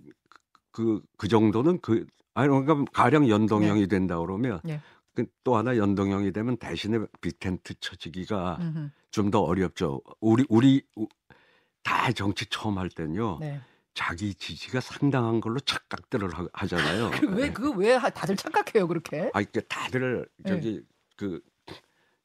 그그 0.72 1.28
정도는 1.28 1.80
그 1.80 2.06
아니 2.34 2.48
그러니까 2.48 2.84
가령 2.92 3.28
연동형이 3.28 3.86
된다 3.88 4.18
그러면 4.18 4.60
네. 4.64 4.80
그또 5.14 5.56
하나 5.56 5.76
연동형이 5.76 6.32
되면 6.32 6.56
대신에 6.56 6.98
빅텐트 7.20 7.74
쳐지기가. 7.80 8.58
좀 9.10 9.30
더 9.30 9.40
어렵죠. 9.40 10.00
우리 10.20 10.44
우리 10.48 10.82
우- 10.96 11.08
다 11.82 12.12
정치 12.12 12.46
처음 12.46 12.78
할 12.78 12.88
때는요. 12.90 13.38
네. 13.40 13.60
자기 13.98 14.32
지지가 14.32 14.80
상당한 14.80 15.40
걸로 15.40 15.58
착각들을 15.58 16.28
하, 16.32 16.46
하잖아요. 16.52 17.10
그왜 17.18 17.52
그거 17.52 17.70
왜 17.76 17.98
다들 17.98 18.36
착각해요 18.36 18.86
그렇게? 18.86 19.28
아, 19.34 19.40
이게 19.40 19.60
다들 19.62 20.28
네. 20.36 20.50
저기 20.52 20.82
그 21.16 21.40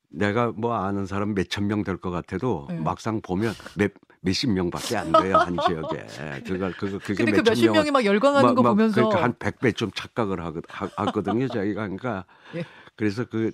내가 0.10 0.52
뭐 0.52 0.76
아는 0.76 1.08
사람 1.08 1.34
몇 1.34 1.50
천 1.50 1.66
명 1.66 1.84
될 1.84 1.98
것 1.98 2.12
같아도 2.12 2.68
네. 2.70 2.78
막상 2.80 3.22
보면 3.22 3.54
몇 3.76 3.92
몇십 4.22 4.52
명밖에 4.52 4.98
안 4.98 5.12
돼요 5.12 5.38
한 5.40 5.58
지역에. 5.68 6.06
그거 6.46 6.72
그거 6.78 7.00
그게 7.00 7.16
근데 7.26 7.32
그 7.32 7.42
몇십 7.50 7.72
명이 7.72 7.90
막 7.90 8.06
열광하는 8.06 8.50
막- 8.50 8.56
거 8.56 8.62
막 8.62 8.70
보면서 8.70 8.94
그러니까 8.96 9.24
한 9.24 9.34
100배 9.34 9.76
좀 9.76 9.90
착각을 9.92 10.46
하거, 10.46 10.62
하, 10.70 10.88
하거든요, 10.96 11.48
저희가. 11.58 11.82
그러니까 11.88 12.26
예. 12.56 12.64
그래서 12.96 13.26
그 13.26 13.52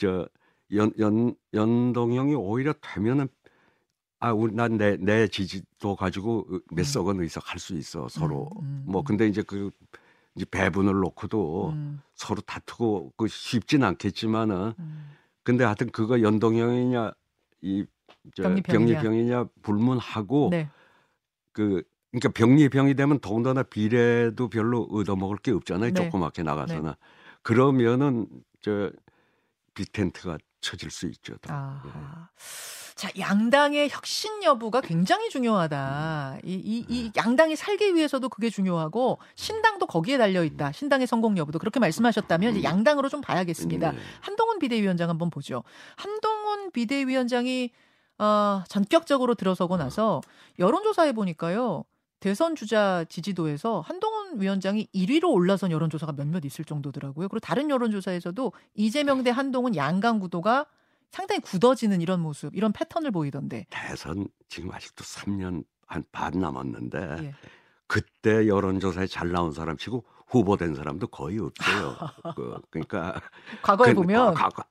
저 0.00 0.26
연 0.72 0.90
연 0.98 1.34
연동형이 1.54 2.34
오히려 2.34 2.72
되면은 2.80 3.28
아, 4.20 4.32
우리 4.32 4.52
난 4.54 4.76
내 4.76 4.96
내 4.96 5.28
지지도 5.28 5.94
가지고 5.96 6.46
몇 6.72 6.82
음. 6.82 6.84
석은 6.84 7.20
의석 7.20 7.52
할 7.52 7.58
수 7.60 7.74
있어 7.74 8.08
서로. 8.08 8.50
음, 8.60 8.64
음, 8.64 8.84
뭐 8.86 9.02
음. 9.02 9.04
근데 9.04 9.26
이제 9.28 9.42
그 9.42 9.70
이제 10.34 10.44
배분을 10.50 10.92
놓고도 10.94 11.70
음, 11.70 12.00
서로 12.14 12.40
다투고 12.42 13.12
그 13.16 13.28
쉽진 13.28 13.84
않겠지만은 13.84 14.74
음. 14.78 15.10
근데 15.44 15.64
하여튼 15.64 15.90
그거 15.90 16.20
연동형이냐 16.20 17.12
이저 17.62 18.42
병리병이냐. 18.64 19.48
불문하고 19.62 20.48
네. 20.50 20.68
그 21.52 21.82
그러니까 22.10 22.30
병리병이 22.30 22.94
되면 22.94 23.18
더군다나 23.20 23.62
비례도 23.62 24.48
별로 24.48 24.82
얻어먹을 24.90 25.36
게 25.38 25.52
없잖아요. 25.52 25.92
네. 25.92 25.94
조그맣게 25.94 26.42
나가서는 26.42 26.92
그러면은 27.42 28.26
저 28.60 28.90
빅텐트가 29.74 30.38
쳐질 30.60 30.90
수 30.90 31.06
있죠. 31.06 31.36
또. 31.38 31.52
아. 31.52 31.82
예. 31.86 31.90
자, 32.98 33.08
양당의 33.16 33.90
혁신 33.90 34.42
여부가 34.42 34.80
굉장히 34.80 35.30
중요하다. 35.30 36.38
이, 36.42 36.52
이, 36.52 36.84
이 36.88 37.12
양당이 37.16 37.54
살기 37.54 37.94
위해서도 37.94 38.28
그게 38.28 38.50
중요하고, 38.50 39.20
신당도 39.36 39.86
거기에 39.86 40.18
달려 40.18 40.42
있다. 40.42 40.72
신당의 40.72 41.06
성공 41.06 41.38
여부도. 41.38 41.60
그렇게 41.60 41.78
말씀하셨다면, 41.78 42.56
이제 42.56 42.64
양당으로 42.64 43.08
좀 43.08 43.20
봐야겠습니다. 43.20 43.92
네. 43.92 43.98
한동훈 44.20 44.58
비대위원장 44.58 45.10
한번 45.10 45.30
보죠. 45.30 45.62
한동훈 45.94 46.72
비대위원장이, 46.72 47.70
어, 48.18 48.64
전격적으로 48.68 49.36
들어서고 49.36 49.76
나서, 49.76 50.20
여론조사해 50.58 51.12
보니까요, 51.12 51.84
대선 52.18 52.56
주자 52.56 53.04
지지도에서 53.08 53.80
한동훈 53.80 54.40
위원장이 54.40 54.88
1위로 54.92 55.32
올라선 55.32 55.70
여론조사가 55.70 56.14
몇몇 56.14 56.44
있을 56.44 56.64
정도더라고요. 56.64 57.28
그리고 57.28 57.38
다른 57.38 57.70
여론조사에서도 57.70 58.52
이재명 58.74 59.22
대 59.22 59.30
한동훈 59.30 59.76
양강 59.76 60.18
구도가 60.18 60.66
상당히 61.10 61.40
굳어지는 61.40 62.00
이런 62.00 62.20
모습, 62.20 62.54
이런 62.54 62.72
패턴을 62.72 63.10
보이던데. 63.10 63.66
대선 63.70 64.28
지금 64.48 64.72
아직도 64.72 65.04
3년 65.04 65.64
한 65.86 66.04
반 66.12 66.32
남았는데 66.38 67.16
예. 67.24 67.34
그때 67.86 68.46
여론조사에 68.46 69.06
잘 69.06 69.32
나온 69.32 69.52
사람 69.52 69.78
치고 69.78 70.04
후보된 70.26 70.74
사람도 70.74 71.06
거의 71.06 71.38
없어요. 71.38 71.96
그, 72.36 72.60
그러니까 72.70 73.20
과거에 73.62 73.94
그- 73.94 74.00
보면 74.02 74.34
가- 74.34 74.50
가- 74.50 74.64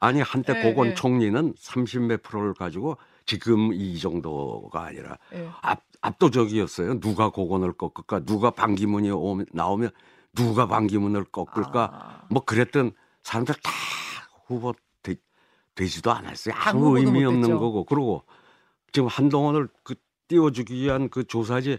아니 0.00 0.20
한때 0.20 0.54
예, 0.58 0.62
고건 0.62 0.88
예. 0.88 0.94
총리는 0.94 1.54
30몇 1.54 2.22
프로를 2.24 2.52
가지고 2.54 2.96
지금 3.26 3.72
이 3.72 3.98
정도가 4.00 4.82
아니라 4.86 5.16
예. 5.34 5.48
압, 5.62 5.80
압도적이었어요. 6.00 6.98
누가 6.98 7.30
고건을 7.30 7.72
꺾을까? 7.74 8.20
누가 8.24 8.50
반기문이 8.50 9.10
오면, 9.10 9.46
나오면 9.52 9.90
누가 10.34 10.66
반기문을 10.66 11.24
꺾을까? 11.24 11.90
아, 11.92 12.26
뭐 12.28 12.44
그랬던 12.44 12.90
사람들 13.22 13.54
다 13.62 13.70
후보 14.46 14.74
되, 15.76 15.84
되지도 15.84 16.10
않았어요. 16.10 16.54
당 16.54 16.76
아무 16.76 16.98
의미 16.98 17.22
못 17.24 17.28
없는. 17.30 17.58
거고. 17.58 17.84
그러고 17.84 18.24
지금 18.92 19.08
한동훈을 19.08 19.68
그 19.84 19.94
띄워주기 20.28 20.74
위한 20.74 21.08
그 21.08 21.24
조사지 21.24 21.78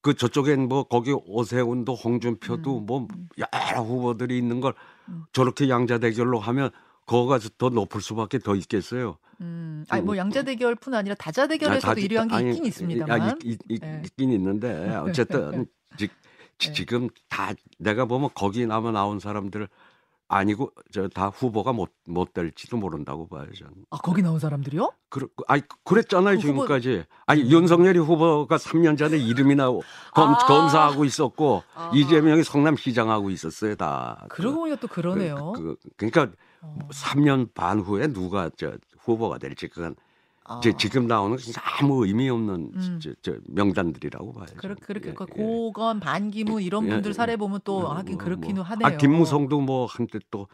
그 0.00 0.14
저쪽엔 0.14 0.68
뭐 0.68 0.84
거기 0.84 1.12
오세훈도 1.12 1.94
홍준표도 1.94 2.78
음, 2.78 2.86
뭐 2.86 3.06
음. 3.10 3.28
여러 3.38 3.82
후보들이 3.82 4.38
있는 4.38 4.60
걸 4.60 4.72
음. 5.08 5.24
저렇게 5.32 5.68
양자 5.68 5.98
대결로 5.98 6.38
하면 6.38 6.70
거가 7.06 7.38
더 7.58 7.68
높을 7.68 8.00
수밖에 8.00 8.38
더 8.38 8.54
있겠어요. 8.54 9.18
음, 9.40 9.84
아니 9.90 10.02
뭐 10.02 10.16
양자 10.16 10.42
대결뿐 10.44 10.94
아니라 10.94 11.14
다자 11.16 11.46
대결에서도 11.46 11.90
아, 11.90 11.94
다- 11.94 12.00
1위한 12.00 12.28
게 12.28 12.34
아니, 12.36 12.50
있긴 12.50 12.64
있습니다만. 12.66 13.20
아, 13.20 13.34
있, 13.44 13.58
있, 13.68 13.82
예. 13.82 14.02
있긴 14.04 14.32
있는데 14.32 14.68
어쨌든 15.04 15.66
지, 15.96 16.08
예. 16.66 16.72
지금 16.72 17.08
다 17.28 17.52
내가 17.78 18.06
보면 18.06 18.30
거기 18.34 18.64
남아 18.66 18.92
나온 18.92 19.18
사람들 19.20 19.68
아니고 20.28 20.72
저 20.92 21.08
다 21.08 21.28
후보가 21.28 21.72
못 21.72 21.90
못 22.08 22.32
될지도 22.32 22.76
모른다고 22.76 23.26
봐요 23.28 23.46
저는. 23.56 23.72
아 23.90 23.96
거기 23.98 24.22
나온 24.22 24.38
사람들이요? 24.38 24.92
그, 25.08 25.26
아니 25.48 25.62
그랬잖아요 25.84 26.36
그 26.38 26.48
후보- 26.48 26.62
지금까지. 26.66 27.04
아니 27.26 27.42
윤석열이 27.50 27.98
후보가 27.98 28.56
3년 28.56 28.96
전에 28.98 29.16
이름이나 29.18 29.68
검, 30.14 30.34
아. 30.34 30.38
검사하고 30.38 31.04
있었고 31.04 31.62
아. 31.74 31.90
이재명이 31.94 32.42
성남시장하고 32.44 33.30
있었어요 33.30 33.74
다. 33.76 34.24
그러고 34.28 34.60
보니까 34.60 34.78
또 34.80 34.88
그러네요. 34.88 35.52
그, 35.56 35.76
그, 35.82 35.88
그러니까 35.96 36.36
어. 36.60 36.78
3년 36.92 37.52
반 37.54 37.80
후에 37.80 38.08
누가 38.08 38.50
저 38.56 38.72
후보가 39.00 39.38
될지 39.38 39.68
그건 39.68 39.94
아. 40.48 40.58
이제 40.60 40.72
지금 40.76 41.06
나오는 41.06 41.36
진짜 41.38 41.60
아무 41.64 42.06
의미 42.06 42.28
없는 42.30 42.70
음. 42.74 43.00
저, 43.02 43.12
저 43.22 43.36
명단들이라고 43.48 44.32
봐요. 44.32 44.46
그렇게 44.56 44.80
그렇게 44.84 45.08
예, 45.10 45.14
그 45.14 45.26
예. 45.36 45.42
고건 45.42 46.00
반기문 46.00 46.62
이런 46.62 46.86
예, 46.86 46.90
분들 46.90 47.10
예. 47.10 47.12
사례 47.12 47.36
보면 47.36 47.60
또 47.64 47.80
뭐, 47.80 47.94
하긴 47.94 48.16
뭐, 48.16 48.24
그렇기는 48.24 48.54
뭐. 48.56 48.64
하네요. 48.64 48.86
아 48.86 48.96
김무성도 48.96 49.60
뭐 49.60 49.86
한때 49.86 50.18
예. 50.22 50.26
또한 50.30 50.48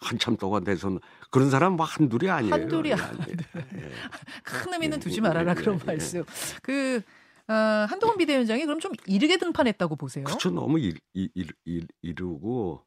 한참 0.00 0.36
동안 0.36 0.64
돼서 0.64 0.98
그런 1.30 1.50
사람 1.50 1.74
뭐 1.74 1.86
한둘이 1.86 2.28
아니에요. 2.28 2.54
한둘이 2.54 2.90
예, 2.90 2.94
아니에요. 2.94 3.36
예. 3.76 3.90
큰 4.42 4.72
의미는 4.72 4.96
예, 4.96 5.00
두지 5.00 5.18
예, 5.18 5.20
말아라 5.20 5.52
예, 5.52 5.54
그런 5.54 5.78
예, 5.80 5.84
말씀. 5.84 6.24
그 6.62 7.00
어, 7.48 7.52
한동훈 7.88 8.16
비대위원장이 8.16 8.64
그럼 8.64 8.80
좀 8.80 8.92
이르게 9.06 9.36
등판했다고 9.36 9.96
보세요? 9.96 10.24
그쵸 10.24 10.50
너무 10.50 10.78
이, 10.78 10.94
이, 11.14 11.28
이, 11.34 11.46
이, 11.64 11.86
이르고 12.02 12.84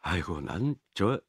아이고 0.00 0.40
난 0.40 0.76
저 0.94 1.20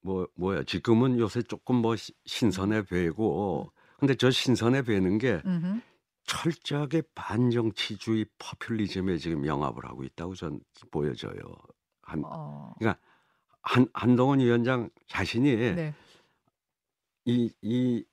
뭐 0.00 0.26
뭐야 0.34 0.62
지금은 0.64 1.18
요새 1.18 1.42
조금 1.42 1.76
뭐 1.76 1.96
시- 1.96 2.14
신선해 2.24 2.82
보이고 2.84 3.72
근데 3.98 4.14
저 4.14 4.30
신선해 4.30 4.82
보이는 4.82 5.18
게 5.18 5.42
음흠. 5.44 5.80
철저하게 6.24 7.02
반정치주의 7.14 8.26
포퓰리즘에 8.38 9.16
지금 9.16 9.46
영합을 9.46 9.84
하고 9.86 10.04
있다고 10.04 10.34
전 10.34 10.60
보여져요. 10.90 11.40
한, 12.02 12.22
어, 12.24 12.74
한 13.62 13.86
한동훈 13.94 14.38
위원장 14.40 14.90
자신이 15.08 15.56
네. 15.74 15.94
이, 17.24 17.50
이 17.62 18.04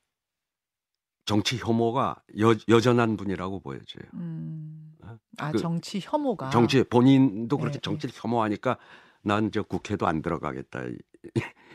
정치 1.25 1.57
혐오가 1.57 2.21
여, 2.39 2.53
여전한 2.67 3.17
분이라고 3.17 3.59
보여져요. 3.61 4.03
음. 4.13 4.93
어? 5.01 5.17
아그 5.37 5.57
정치 5.57 5.99
혐오가 5.99 6.49
정치 6.49 6.83
본인도 6.83 7.57
그렇게 7.57 7.77
네, 7.77 7.81
정치를 7.81 8.13
혐오하니까 8.15 8.77
난 9.21 9.51
저 9.51 9.63
국회도 9.63 10.05
안 10.07 10.21
들어가겠다 10.21 10.81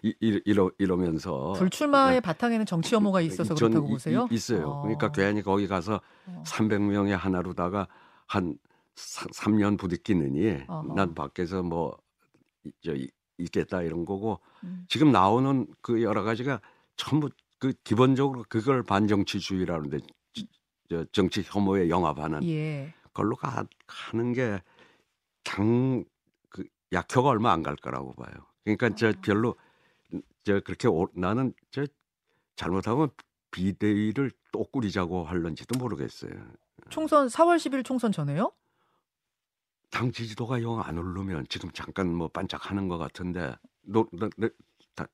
이, 0.02 0.14
이, 0.20 0.40
이러, 0.46 0.70
이러면서 0.78 1.52
불출마의 1.58 2.20
바탕에는 2.22 2.64
정치 2.66 2.94
혐오가 2.94 3.20
있어서 3.20 3.54
네. 3.54 3.58
전 3.58 3.70
그렇다고 3.70 3.88
이- 3.88 3.90
보세요? 3.92 4.28
이- 4.30 4.34
있어요. 4.34 4.68
어. 4.68 4.82
그러니까 4.82 5.12
괜히 5.12 5.42
거기 5.42 5.66
가서 5.68 6.00
어. 6.26 6.42
300명의 6.46 7.10
하나로다가 7.10 7.86
한 8.26 8.56
3 8.96 9.56
년 9.56 9.76
부딪히느니 9.78 10.64
어허. 10.68 10.94
난 10.94 11.14
밖에서 11.14 11.62
뭐저 11.62 12.94
있겠다 13.38 13.80
이런 13.82 14.04
거고 14.04 14.40
음. 14.64 14.84
지금 14.88 15.10
나오는 15.10 15.66
그 15.80 16.02
여러 16.02 16.22
가지가 16.22 16.60
전부 16.96 17.30
그 17.58 17.72
기본적으로 17.84 18.44
그걸 18.48 18.82
반정치주의라는데 18.82 20.00
저 20.90 21.04
정치 21.12 21.42
혐오에 21.42 21.88
영합하는 21.88 22.42
예. 22.44 22.92
걸로 23.14 23.36
가, 23.36 23.64
가는 23.86 24.32
게장그 25.44 26.04
약효가 26.92 27.28
얼마 27.30 27.52
안 27.52 27.62
갈 27.62 27.76
거라고 27.76 28.12
봐요. 28.14 28.32
그러니까 28.64 28.90
저 28.96 29.08
아. 29.08 29.12
별로 29.22 29.54
저 30.44 30.60
그렇게 30.60 30.88
오, 30.88 31.08
나는 31.14 31.52
저 31.70 31.86
잘못하면 32.56 33.10
비대위를 33.50 34.30
또 34.52 34.64
꾸리자고 34.64 35.24
할런지도 35.24 35.78
모르겠어요. 35.78 36.32
총선 36.88 37.26
4월 37.28 37.56
10일 37.56 37.84
총선 37.84 38.12
전에요? 38.12 38.52
당 39.90 40.12
지지도가 40.12 40.62
영 40.62 40.80
안 40.80 40.96
오르면 40.98 41.46
지금 41.48 41.70
잠깐 41.72 42.14
뭐 42.14 42.28
반짝하는 42.28 42.88
것 42.88 42.96
같은데 42.98 43.54
너, 43.82 44.06
너, 44.12 44.28
너, 44.36 44.48
다, 44.94 45.06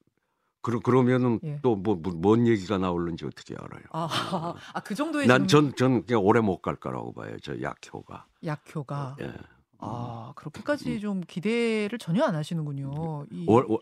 그러, 0.60 0.80
그러면은 0.80 1.40
예. 1.44 1.60
또뭐 1.62 1.96
뭔 2.16 2.46
얘기가 2.46 2.76
나올는지 2.78 3.24
어떻게 3.24 3.54
알아요? 3.54 3.82
아, 3.92 4.54
아, 4.74 4.80
그 4.80 4.94
정도의 4.94 5.26
난 5.26 5.46
지금 5.48 5.70
전전 5.70 6.04
그냥 6.06 6.22
오래 6.24 6.40
못 6.40 6.60
갈 6.60 6.76
거라고 6.76 7.12
봐요. 7.14 7.36
저 7.42 7.60
약효가. 7.60 8.26
약효가. 8.44 9.16
예. 9.20 9.32
아, 9.78 10.32
그렇게까지 10.36 11.00
좀 11.00 11.20
기대를 11.26 11.98
전혀 11.98 12.24
안 12.24 12.34
하시는군요. 12.34 13.26
이, 13.30 13.44
월, 13.48 13.64
월, 13.68 13.78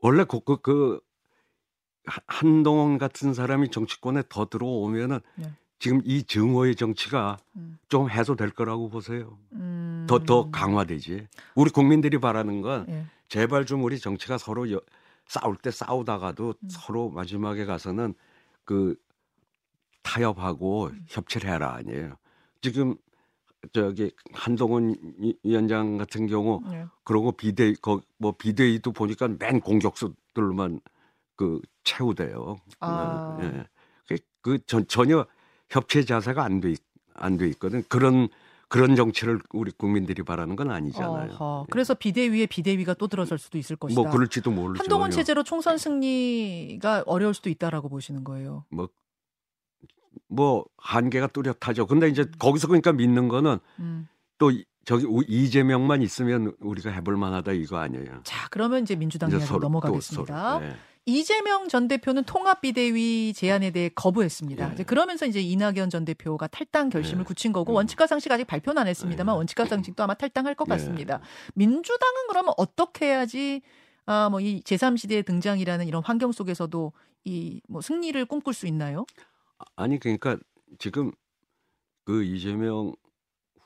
원래 0.00 0.24
그, 0.24 0.40
그, 0.40 0.56
그 0.60 1.00
한- 2.04 2.24
한동훈 2.26 2.98
같은 2.98 3.34
사람이 3.34 3.70
정치권에 3.70 4.22
더 4.28 4.46
들어오면은 4.46 5.20
네. 5.36 5.52
지금 5.78 6.00
이 6.04 6.22
증오의 6.22 6.76
정치가 6.76 7.38
음. 7.56 7.78
좀 7.88 8.10
해소될 8.10 8.50
거라고 8.50 8.88
보세요. 8.90 9.38
음, 9.52 10.06
더더 10.08 10.50
강화되지. 10.50 11.26
우리 11.54 11.70
국민들이 11.70 12.18
바라는 12.18 12.60
건 12.60 12.86
예. 12.88 13.06
제발 13.28 13.64
좀 13.64 13.82
우리 13.84 13.98
정치가 13.98 14.36
서로 14.36 14.70
여, 14.72 14.80
싸울 15.26 15.56
때 15.56 15.70
싸우다가도 15.70 16.54
음. 16.62 16.68
서로 16.68 17.08
마지막에 17.10 17.64
가서는 17.64 18.14
그 18.64 18.96
타협하고 20.02 20.86
음. 20.88 21.04
협치를 21.08 21.50
해라 21.50 21.74
아니에요. 21.74 22.16
지금 22.60 22.96
저기 23.72 24.10
한동훈 24.32 24.96
위- 25.18 25.36
위원장 25.42 25.98
같은 25.98 26.26
경우 26.26 26.62
예. 26.72 26.86
그러고 27.04 27.32
비대 27.32 27.72
거뭐 27.74 28.32
비대위도 28.38 28.92
보니까 28.92 29.28
맨 29.38 29.60
공격수들만 29.60 30.80
그 31.36 31.60
채우대요. 31.84 32.56
아. 32.80 33.38
예. 33.42 33.64
그, 34.08 34.16
그 34.42 34.58
전, 34.66 34.86
전혀 34.88 35.26
협치 35.68 36.04
자세가 36.04 36.42
안 36.42 36.60
돼 36.60 36.74
안 37.14 37.36
돼 37.36 37.48
있거든. 37.50 37.82
그런 37.88 38.28
그런 38.68 38.94
정치를 38.96 39.40
우리 39.52 39.72
국민들이 39.72 40.22
바라는 40.22 40.54
건 40.56 40.70
아니잖아요. 40.70 41.32
어허, 41.32 41.64
예. 41.66 41.70
그래서 41.70 41.92
비대위에 41.92 42.46
비대위가 42.46 42.94
또 42.94 43.08
들어설 43.08 43.36
수도 43.36 43.58
있을 43.58 43.76
것이다. 43.76 44.00
뭐 44.00 44.10
그럴지도 44.10 44.50
모르죠. 44.52 44.80
한동훈 44.80 45.10
체제로 45.10 45.42
총선 45.42 45.76
승리가 45.76 47.02
어려울 47.06 47.34
수도 47.34 47.50
있다라고 47.50 47.88
보시는 47.88 48.24
거예요. 48.24 48.64
뭐 48.70 48.88
한계가 50.78 51.26
뚜렷하죠. 51.28 51.86
근데 51.86 52.08
이제 52.08 52.24
거기서 52.38 52.68
그러니까 52.68 52.92
믿는 52.92 53.28
거는 53.28 53.58
음. 53.80 54.08
또 54.38 54.50
이- 54.50 54.64
저기 54.84 55.04
우- 55.06 55.22
이재명만 55.26 56.00
있으면 56.02 56.54
우리가 56.60 56.90
해볼 56.90 57.16
만하다 57.16 57.52
이거 57.52 57.78
아니에요. 57.78 58.20
자, 58.24 58.48
그러면 58.50 58.82
이제 58.82 58.96
민주당 58.96 59.30
이야기로 59.30 59.58
넘어가겠습니다. 59.58 60.52
서로, 60.54 60.64
예. 60.64 60.74
이재명 61.06 61.68
전 61.68 61.88
대표는 61.88 62.24
통합 62.24 62.60
비대위 62.60 63.32
제안에 63.34 63.70
대해 63.72 63.88
거부했습니다. 63.94 64.68
예. 64.70 64.72
이제 64.74 64.82
그러면서 64.84 65.26
이제 65.26 65.40
이낙연 65.40 65.90
전 65.90 66.04
대표가 66.04 66.46
탈당 66.46 66.88
결심을 66.88 67.20
예. 67.20 67.24
굳힌 67.24 67.52
거고 67.52 67.72
음. 67.72 67.76
원칙과 67.76 68.06
상식 68.06 68.30
아직 68.32 68.46
발표는 68.46 68.80
안 68.80 68.86
했습니다만 68.88 69.34
예. 69.34 69.36
원칙과 69.36 69.66
상식도 69.66 70.02
아마 70.02 70.14
탈당할 70.14 70.54
것 70.54 70.66
예. 70.68 70.70
같습니다. 70.70 71.20
민주당은 71.54 72.14
그러면 72.28 72.54
어떻게 72.56 73.06
해야지 73.06 73.60
아, 74.06 74.28
뭐 74.30 74.40
이 74.40 74.62
제3시대의 74.64 75.24
등장이라는 75.26 75.86
이런 75.86 76.02
환경 76.04 76.32
속에서도 76.32 76.92
이 77.24 77.60
뭐 77.68 77.80
승리를 77.82 78.24
꿈꿀 78.26 78.54
수 78.54 78.66
있나요? 78.66 79.04
아니 79.76 79.98
그러니까 79.98 80.36
지금 80.78 81.10
그 82.04 82.22
이재명 82.24 82.94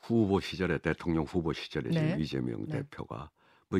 후보 0.01 0.39
시절에 0.39 0.77
대통령 0.79 1.23
후보 1.23 1.53
시절에 1.53 1.89
네. 1.89 1.93
지금 2.07 2.19
이재명 2.21 2.65
네. 2.65 2.77
대표가 2.83 3.29
뭐 3.69 3.79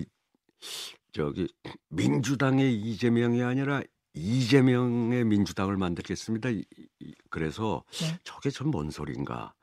저기 1.12 1.54
민주당의 1.90 2.74
이재명이 2.74 3.44
아니라 3.44 3.82
이재명의 4.14 5.26
민주당을 5.26 5.78
만들겠습니다. 5.78 6.50
그래서 7.30 7.84
네. 7.92 8.18
저게 8.24 8.50
전뭔 8.50 8.90
소린가? 8.90 9.54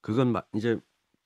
그건 0.00 0.32
마- 0.32 0.42
이제 0.54 0.78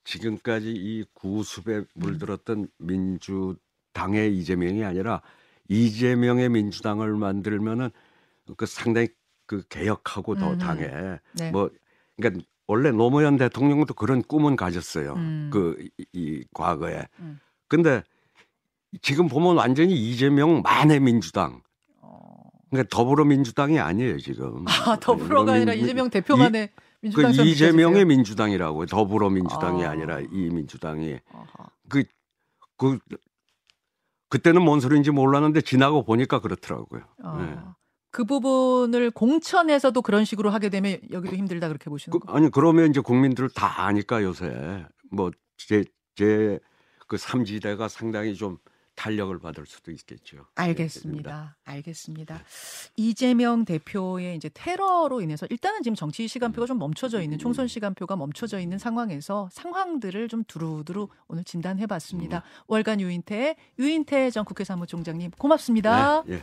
지금까지 0.05 0.71
이 0.71 1.05
구습에 1.15 1.79
음. 1.79 1.87
물들었던 1.95 2.69
민주당의 2.79 4.37
이재명이 4.39 4.85
아니라 4.85 5.21
이재명의 5.69 6.49
민주당을 6.49 7.17
만들면은 7.17 7.91
그 8.57 8.67
상당히 8.67 9.09
그 9.47 9.63
개혁하고 9.69 10.37
더 10.37 10.53
음. 10.53 10.59
당에 10.59 10.89
네. 11.35 11.51
뭐 11.51 11.71
그러니까 12.17 12.45
원래 12.67 12.91
노무현 12.91 13.37
대통령도 13.37 13.95
그런 13.95 14.23
꿈은 14.23 14.57
가졌어요. 14.57 15.15
음. 15.15 15.51
그이 15.53 16.45
과거에. 16.53 17.07
음. 17.21 17.39
근데 17.69 18.03
지금 19.03 19.29
보면 19.29 19.57
완전히 19.57 19.95
이재명 19.95 20.63
만의 20.63 21.01
민주당. 21.01 21.63
어. 22.01 22.35
그러니까 22.71 22.89
더불어민주당이 22.97 23.79
아니에요 23.79 24.19
지금. 24.19 24.65
아, 24.67 24.97
더불어가 24.97 25.55
아니라 25.55 25.75
민- 25.75 25.85
이재명 25.85 26.11
대표만의 26.11 26.69
그 26.75 26.83
민주당처럼 27.03 27.47
이재명의 27.47 27.79
느껴지세요? 27.79 28.07
민주당이라고요. 28.07 28.87
더불어민주당이 28.87 29.85
아. 29.85 29.91
아. 29.91 29.95
니라이 29.95 30.27
민주당이 30.29 31.19
아하. 31.33 31.71
그그 31.89 32.99
그때는 34.29 34.63
뭔 34.63 34.81
소리인지 34.81 35.13
몰랐는데 35.13 35.61
지나고 35.61 36.03
보니까 36.05 36.41
그렇더라고요. 36.41 37.03
아, 37.23 37.37
네. 37.39 37.57
그 38.17 38.25
부분을 38.25 39.11
공천에서도 39.11 40.01
그런 40.01 40.25
식으로 40.25 40.49
하게 40.49 40.71
되면 40.71 40.99
여기도 41.11 41.37
힘들다 41.37 41.69
그렇게 41.69 41.91
보시는 41.91 42.19
그, 42.19 42.25
거. 42.27 42.33
아니 42.33 42.51
그러면 42.51 42.89
이제 42.89 43.01
국민들 43.01 43.51
다 43.51 43.85
아니까 43.85 44.23
요새 44.23 44.87
뭐 45.11 45.31
제 45.59 45.85
제 46.17 46.59
그 47.09 47.19
삼지대가 47.19 47.89
상당히 47.89 48.35
좀 48.35 48.57
탄력을 48.95 49.39
받을 49.39 49.67
수도 49.67 49.91
있겠죠. 49.93 50.47
알겠습니다. 50.55 51.57
알겠습니다. 51.65 52.43
이재명 52.97 53.65
대표의 53.67 54.35
이제 54.37 54.49
테러로 54.55 55.21
인해서 55.21 55.47
일단은 55.51 55.83
지금 55.83 55.95
정치 55.95 56.27
시간표가 56.27 56.67
좀 56.67 56.79
멈춰져 56.79 57.21
있는 57.21 57.37
총선 57.39 57.69
시간표가 57.69 58.17
멈춰져 58.17 58.59
있는 58.59 58.79
상황에서 58.79 59.51
상황들을 59.53 60.29
좀 60.29 60.43
두루두루 60.45 61.09
오늘 61.29 61.45
진단해 61.45 61.87
봤습니다. 61.87 62.43
월간 62.67 63.01
유인태 63.03 63.57
유인태 63.79 64.31
전 64.31 64.45
국회 64.47 64.65
사무총장님 64.65 65.33
고맙습니다. 65.33 66.25
네, 66.27 66.37
예. 66.37 66.43